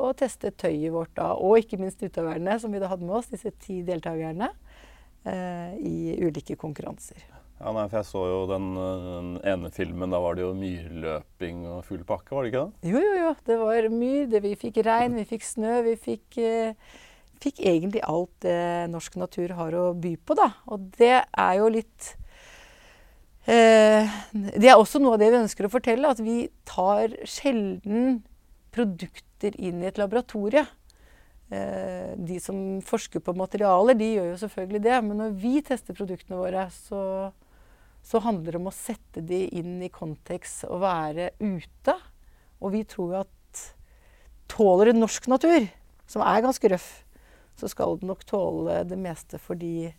Og 0.00 0.16
testet 0.16 0.56
tøyet 0.58 0.94
vårt 0.94 1.12
da, 1.18 1.34
og 1.36 1.60
ikke 1.60 1.78
minst 1.78 2.00
utøverne 2.00 2.56
som 2.58 2.72
vi 2.72 2.80
da 2.80 2.88
hadde 2.90 3.04
med 3.04 3.20
oss, 3.20 3.28
disse 3.30 3.52
ti 3.60 3.82
deltakerne, 3.84 4.48
i 5.76 6.16
ulike 6.24 6.56
konkurranser. 6.58 7.20
Ja, 7.60 7.74
nei, 7.76 7.82
for 7.90 7.98
Jeg 7.98 8.08
så 8.08 8.20
jo 8.24 8.36
den, 8.48 8.68
den, 9.04 9.32
ene 9.44 9.68
filmen. 9.74 10.12
Da 10.12 10.20
var 10.24 10.36
det 10.36 10.46
jo 10.46 10.54
myrløping 10.56 11.66
og 11.68 11.82
full 11.84 12.00
pakke, 12.08 12.32
var 12.32 12.46
det 12.46 12.52
ikke 12.54 12.62
det? 12.62 12.88
Jo, 12.88 13.02
jo, 13.04 13.10
jo. 13.18 13.32
Det 13.44 13.58
var 13.60 13.88
myr. 13.92 14.30
Det, 14.32 14.40
vi 14.46 14.54
fikk 14.62 14.80
regn, 14.86 15.18
vi 15.20 15.26
fikk 15.28 15.44
snø. 15.44 15.74
Vi 15.84 15.92
fikk, 16.00 16.38
eh, 16.40 16.96
fikk, 17.44 17.60
egentlig 17.60 18.00
alt 18.08 18.32
det 18.46 18.62
norsk 18.94 19.18
natur 19.20 19.52
har 19.58 19.76
å 19.76 19.90
by 19.92 20.14
på, 20.24 20.38
da. 20.40 20.48
Og 20.72 20.88
det 20.96 21.18
er 21.20 21.58
jo 21.60 21.68
litt 21.74 22.14
eh, 23.44 24.08
Det 24.32 24.64
er 24.64 24.80
også 24.80 25.02
noe 25.04 25.18
av 25.18 25.20
det 25.20 25.28
vi 25.28 25.42
ønsker 25.42 25.68
å 25.68 25.72
fortelle. 25.76 26.14
At 26.16 26.24
vi 26.24 26.46
tar 26.64 27.12
sjelden 27.28 28.22
produkter 28.72 29.52
inn 29.60 29.84
i 29.84 29.90
et 29.90 30.00
laboratorie. 30.00 30.64
Eh, 31.52 32.16
de 32.16 32.40
som 32.40 32.80
forsker 32.88 33.20
på 33.20 33.36
materialer, 33.36 34.00
de 34.00 34.14
gjør 34.14 34.32
jo 34.32 34.42
selvfølgelig 34.46 34.84
det. 34.88 34.98
Men 35.10 35.24
når 35.26 35.38
vi 35.44 35.54
tester 35.68 36.00
produktene 36.00 36.40
våre, 36.40 36.64
så 36.88 37.04
så 38.02 38.20
handler 38.24 38.54
det 38.56 38.60
om 38.60 38.70
å 38.70 38.74
sette 38.74 39.22
de 39.24 39.44
inn 39.60 39.78
i 39.84 39.92
kontekst 39.92 40.66
og 40.68 40.82
være 40.84 41.30
ute. 41.40 41.94
Og 42.60 42.74
vi 42.74 42.82
tror 42.88 43.14
jo 43.14 43.20
at 43.22 43.64
tåler 44.50 44.90
en 44.90 45.02
norsk 45.04 45.28
natur, 45.30 45.68
som 46.10 46.24
er 46.26 46.42
ganske 46.44 46.72
røff, 46.72 46.90
så 47.60 47.68
skal 47.70 47.98
den 48.00 48.10
nok 48.10 48.24
tåle 48.28 48.80
det 48.88 48.98
meste 48.98 49.38
for 49.38 49.58
de 49.58 49.92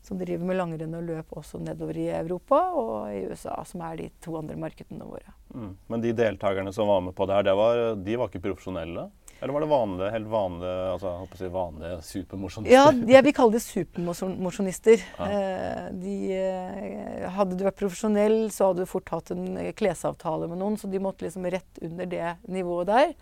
som 0.00 0.16
driver 0.16 0.46
med 0.48 0.56
langrenn 0.56 0.96
og 0.96 1.04
løp 1.04 1.34
også 1.36 1.60
nedover 1.60 1.98
i 2.00 2.06
Europa 2.14 2.60
og 2.72 2.92
i 3.12 3.24
USA, 3.28 3.58
som 3.68 3.82
er 3.84 3.98
de 4.00 4.06
to 4.24 4.32
andre 4.38 4.56
markedene 4.56 5.04
våre. 5.04 5.34
Mm. 5.52 5.74
Men 5.92 6.04
de 6.04 6.14
deltakerne 6.16 6.72
som 6.72 6.88
var 6.88 7.02
med 7.04 7.14
på 7.16 7.26
det 7.28 7.36
her, 7.36 7.48
det 7.50 7.56
var, 7.58 7.82
de 8.00 8.16
var 8.16 8.30
ikke 8.30 8.46
profesjonelle? 8.46 9.10
Eller 9.40 9.52
var 9.56 9.60
det 9.64 9.70
vanlige, 9.70 10.10
helt 10.12 10.28
vanlige, 10.28 10.72
altså, 10.92 11.10
jeg 11.24 11.38
si 11.38 11.50
vanlige 11.54 11.98
supermosjonister? 12.04 12.74
Ja, 12.74 13.12
jeg 13.14 13.24
vi 13.24 13.32
kalle 13.36 13.56
det 13.56 13.62
supermosjonister. 13.64 15.04
Ja. 15.16 15.28
Eh, 15.28 15.86
de, 15.96 16.16
eh, 16.36 17.28
hadde 17.32 17.56
du 17.56 17.64
vært 17.64 17.78
profesjonell, 17.80 18.36
så 18.52 18.68
hadde 18.68 18.84
du 18.84 18.90
fort 18.90 19.08
hatt 19.14 19.32
en 19.32 19.46
klesavtale 19.78 20.48
med 20.50 20.60
noen, 20.60 20.76
så 20.76 20.90
de 20.92 21.00
måtte 21.00 21.24
liksom 21.24 21.48
rett 21.48 21.80
under 21.80 22.10
det 22.10 22.34
nivået 22.52 22.90
der. 22.92 23.14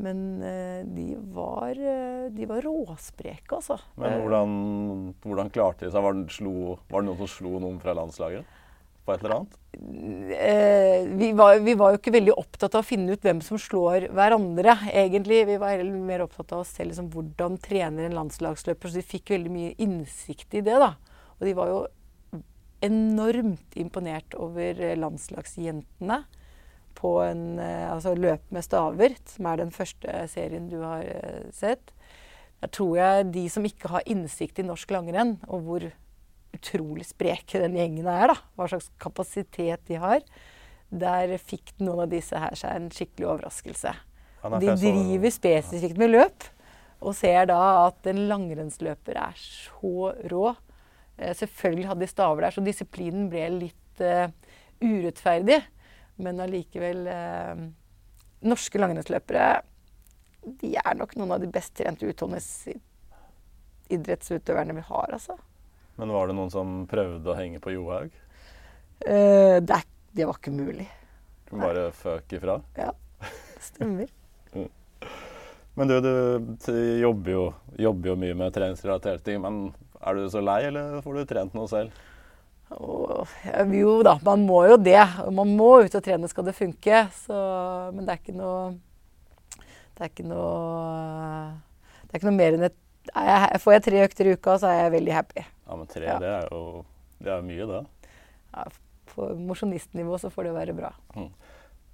Men 0.00 0.24
eh, 0.40 0.80
de 0.88 1.06
var, 1.36 1.76
de 2.32 2.48
var 2.48 2.64
råspreke, 2.64 3.60
altså. 3.60 3.76
Men 4.00 4.22
hvordan, 4.24 4.56
hvordan 5.20 5.52
klarte 5.52 5.84
de 5.84 5.92
seg? 5.92 6.08
Var 6.08 6.16
det, 6.16 6.26
slo, 6.32 6.78
var 6.88 7.04
det 7.04 7.10
noen 7.10 7.20
som 7.20 7.32
slo 7.34 7.58
noen 7.60 7.76
fra 7.82 7.92
landslaget? 8.00 8.58
På 9.04 9.14
et 9.14 9.22
eller 9.22 9.36
annet? 9.36 9.56
Eh, 10.36 11.06
vi, 11.18 11.32
var, 11.32 11.58
vi, 11.64 11.74
var, 11.78 11.92
jo 11.92 12.00
ikke 12.00 12.14
veldig 12.14 12.34
opptatt 12.38 12.76
av 12.76 12.84
å 12.84 12.86
finne 12.86 13.14
ut 13.14 13.24
hvem 13.24 13.40
som 13.44 13.60
slår 13.60 14.10
hverandre, 14.14 14.76
egentlig. 14.92 15.42
Vi 15.48 15.58
var 15.62 15.74
heller 15.74 16.04
mer 16.10 16.26
opptatt 16.26 16.52
av 16.54 16.62
å 16.62 16.68
se 16.68 16.86
liksom, 16.86 17.10
hvordan 17.14 17.58
trener 17.62 18.06
en 18.06 18.18
landslagsløper. 18.20 18.90
Så 18.90 19.00
de 19.00 19.06
fikk 19.06 19.34
veldig 19.34 19.52
mye 19.52 19.72
innsikt 19.82 20.58
i 20.58 20.64
det. 20.64 20.78
da. 20.82 20.92
Og 21.38 21.48
de 21.48 21.56
var 21.58 21.72
jo 21.72 21.80
enormt 22.82 23.76
imponert 23.78 24.34
over 24.34 24.78
landslagsjentene 24.98 26.22
på 26.98 27.16
en 27.24 27.58
eh, 27.62 27.88
altså 27.90 28.14
løp 28.18 28.50
med 28.54 28.66
staver, 28.66 29.16
som 29.26 29.48
er 29.48 29.62
den 29.62 29.72
første 29.74 30.26
serien 30.30 30.68
du 30.70 30.78
har 30.82 31.06
eh, 31.06 31.48
sett. 31.54 31.94
Der 32.62 32.70
tror 32.70 32.94
jeg 32.98 33.30
de 33.34 33.48
som 33.50 33.66
ikke 33.66 33.90
har 33.90 34.06
innsikt 34.06 34.60
i 34.62 34.66
norsk 34.66 34.92
langrenn, 34.94 35.36
og 35.48 35.66
hvor 35.66 35.88
utrolig 36.52 37.06
spreke 37.08 37.60
den 37.62 37.76
gjengen 37.78 38.08
er. 38.08 38.32
da. 38.32 38.38
Hva 38.56 38.70
slags 38.72 38.90
kapasitet 39.02 39.86
de 39.88 40.00
har. 40.02 40.24
Der 40.92 41.36
fikk 41.40 41.74
noen 41.80 42.04
av 42.04 42.10
disse 42.12 42.38
her 42.38 42.56
seg 42.58 42.74
en 42.76 42.90
skikkelig 42.92 43.28
overraskelse. 43.28 43.94
de 44.60 44.74
driver 44.74 45.32
spesifikt 45.32 46.00
med 46.00 46.12
løp, 46.12 46.50
og 47.02 47.14
ser 47.18 47.46
da 47.50 47.86
at 47.86 48.06
en 48.10 48.26
langrennsløper 48.28 49.16
er 49.18 49.38
så 49.38 50.12
rå 50.30 50.52
Eh, 51.22 51.34
selvfølgelig 51.36 51.88
hadde 51.88 52.00
de 52.00 52.10
staver 52.10 52.42
der, 52.42 52.54
så 52.54 52.64
disiplinen 52.64 53.28
ble 53.32 53.44
litt 53.58 54.02
uh, 54.02 54.28
urettferdig. 54.82 55.60
Men 56.22 56.40
allikevel 56.44 57.06
uh, 57.08 57.62
Norske 58.48 58.80
langrennsløpere 58.80 59.62
de 60.42 60.72
er 60.74 60.96
nok 60.98 61.14
noen 61.16 61.36
av 61.36 61.42
de 61.42 61.50
best 61.52 61.76
trente 61.78 62.08
idrettsutøverne 63.92 64.74
vi 64.74 64.82
har, 64.88 65.12
altså. 65.14 65.36
Men 66.00 66.12
var 66.14 66.28
det 66.28 66.36
noen 66.38 66.52
som 66.52 66.82
prøvde 66.90 67.32
å 67.32 67.36
henge 67.36 67.60
på 67.62 67.74
Johaug? 67.74 68.12
Uh, 69.02 69.58
det, 69.60 69.82
det, 70.14 70.26
var 70.26 70.38
ikke 70.38 70.54
mulig. 70.54 70.88
Du 71.48 71.56
Bare 71.60 71.90
føk 71.96 72.38
ifra? 72.38 72.60
Ja, 72.78 72.92
det 73.20 73.66
stemmer. 73.66 74.12
mm. 74.56 74.70
Men 75.74 75.88
du, 75.88 75.98
du 76.04 76.72
jobber, 77.00 77.32
jo, 77.32 77.44
jobber 77.80 78.12
jo 78.12 78.16
mye 78.20 78.36
med 78.36 78.54
treningsrelaterte 78.54 79.24
ting. 79.26 79.40
Men 79.44 79.70
er 80.02 80.18
du 80.18 80.26
så 80.30 80.42
lei, 80.44 80.62
eller 80.68 81.00
får 81.04 81.18
du 81.18 81.28
trent 81.28 81.54
noe 81.56 81.70
selv? 81.70 82.00
Oh, 82.72 83.28
jo 83.76 83.98
da, 84.04 84.16
man 84.24 84.46
må 84.48 84.62
jo 84.70 84.78
det. 84.80 85.00
Man 85.32 85.54
må 85.58 85.74
ut 85.84 85.96
og 85.96 86.04
trene 86.04 86.30
skal 86.30 86.46
det 86.48 86.56
funke. 86.56 87.04
Så, 87.16 87.36
men 87.92 88.06
det 88.06 88.14
er 88.14 88.22
ikke 88.22 88.36
noe 88.36 88.72
Det 89.92 90.06
er 90.06 90.12
ikke 90.12 90.28
noe 90.28 91.50
Det 92.06 92.14
er 92.14 92.20
ikke 92.20 92.30
noe 92.30 92.38
mer 92.38 92.56
enn 92.56 92.68
et 92.70 92.78
jeg, 93.12 93.58
Får 93.60 93.74
jeg 93.76 93.84
tre 93.88 94.04
økter 94.06 94.28
i 94.28 94.36
uka, 94.36 94.56
så 94.62 94.70
er 94.70 94.84
jeg 94.84 94.94
veldig 94.94 95.14
happy. 95.16 95.42
Ja, 95.72 95.76
Men 95.80 95.88
tre, 95.88 96.04
ja. 96.04 96.18
det 96.20 96.28
er 96.28 96.50
jo 96.52 96.82
det 97.22 97.30
er 97.32 97.44
mye, 97.46 97.66
det. 97.70 98.10
Ja, 98.52 98.64
på 99.12 99.28
mosjonistnivå 99.38 100.18
så 100.20 100.28
får 100.32 100.50
det 100.50 100.54
være 100.56 100.74
bra. 100.76 100.90
Mm. 101.16 101.30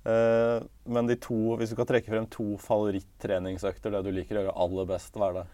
Eh, 0.08 0.66
men 0.90 1.06
de 1.06 1.14
to, 1.20 1.36
hvis 1.60 1.70
du 1.70 1.76
kan 1.78 1.86
trekke 1.86 2.10
frem 2.10 2.26
to 2.32 2.56
favorittreningsøkter, 2.64 3.94
det 3.94 4.02
du 4.06 4.10
liker 4.16 4.40
å 4.40 4.44
gjøre 4.46 4.56
aller 4.64 4.88
best, 4.88 5.14
hva 5.14 5.30
er 5.30 5.38
det? 5.38 5.46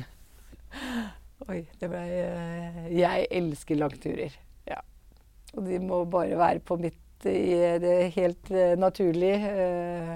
Oi, 1.50 1.60
det 1.80 1.88
ble 1.88 2.00
eh, 2.04 2.80
Jeg 2.94 3.26
elsker 3.40 3.80
langturer. 3.80 4.36
Ja. 4.68 4.78
Og 5.56 5.66
de 5.66 5.80
må 5.82 6.04
bare 6.10 6.38
være 6.38 6.62
på 6.62 6.78
mitt 6.78 7.26
i 7.26 7.56
det 7.82 8.12
helt 8.14 8.52
uh, 8.54 8.76
naturlig. 8.80 9.34
Uh, 9.44 10.14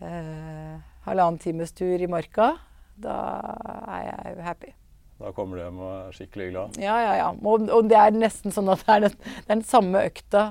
uh, 0.00 0.76
halvannen 1.04 1.40
times 1.42 1.74
tur 1.76 2.00
i 2.00 2.08
marka. 2.08 2.54
Da 3.02 3.16
er 3.98 4.06
jeg 4.08 4.46
happy. 4.46 4.72
Da 5.22 5.30
kommer 5.36 5.58
du 5.58 5.62
hjem 5.62 5.80
og 5.82 5.90
er 5.94 6.14
skikkelig 6.16 6.50
glad? 6.50 6.78
Ja, 6.82 6.98
ja, 6.98 7.16
ja. 7.20 7.30
Og, 7.30 7.66
og 7.70 7.90
det 7.90 7.98
er 7.98 8.14
nesten 8.16 8.54
sånn 8.54 8.70
at 8.72 8.82
det 8.86 8.94
er 8.94 9.04
den, 9.06 9.18
det 9.22 9.46
er 9.46 9.54
den 9.54 9.66
samme 9.68 10.02
økta 10.08 10.46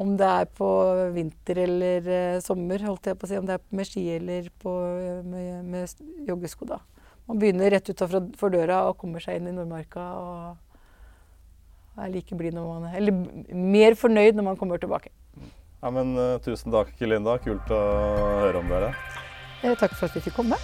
om 0.00 0.14
det 0.16 0.28
er 0.42 0.48
på 0.56 0.68
vinter 1.12 1.60
eller 1.60 2.06
uh, 2.08 2.38
sommer, 2.40 2.80
holdt 2.88 3.10
jeg 3.10 3.18
på 3.20 3.28
å 3.28 3.30
si. 3.30 3.38
Om 3.38 3.46
det 3.46 3.58
er 3.58 3.76
med 3.76 3.88
ski 3.88 4.06
eller 4.16 4.48
på, 4.62 4.72
med, 5.28 5.68
med 5.68 6.26
joggesko, 6.26 6.66
da. 6.70 6.80
Man 7.28 7.38
begynner 7.38 7.70
rett 7.70 7.92
utafor 7.92 8.50
døra 8.50 8.80
og 8.88 8.96
kommer 8.98 9.22
seg 9.22 9.38
inn 9.38 9.52
i 9.52 9.54
Nordmarka. 9.54 10.06
og 10.18 12.00
er 12.00 12.12
like 12.14 12.36
blid 12.36 12.54
når 12.56 12.68
man 12.80 12.94
Eller 12.96 13.12
mer 13.54 13.94
fornøyd 13.98 14.38
når 14.38 14.48
man 14.50 14.56
kommer 14.56 14.80
tilbake. 14.80 15.12
Ja, 15.82 15.90
men 15.90 16.16
uh, 16.18 16.38
Tusen 16.44 16.72
takk, 16.72 16.92
Linda. 17.00 17.38
Kult 17.44 17.70
å 17.72 17.82
høre 18.44 18.64
om 18.64 18.72
dere. 18.72 18.94
Eh, 19.62 19.76
takk 19.76 19.94
for 19.96 20.08
at 20.08 20.16
vi 20.16 20.24
fikk 20.28 20.40
komme. 20.40 20.56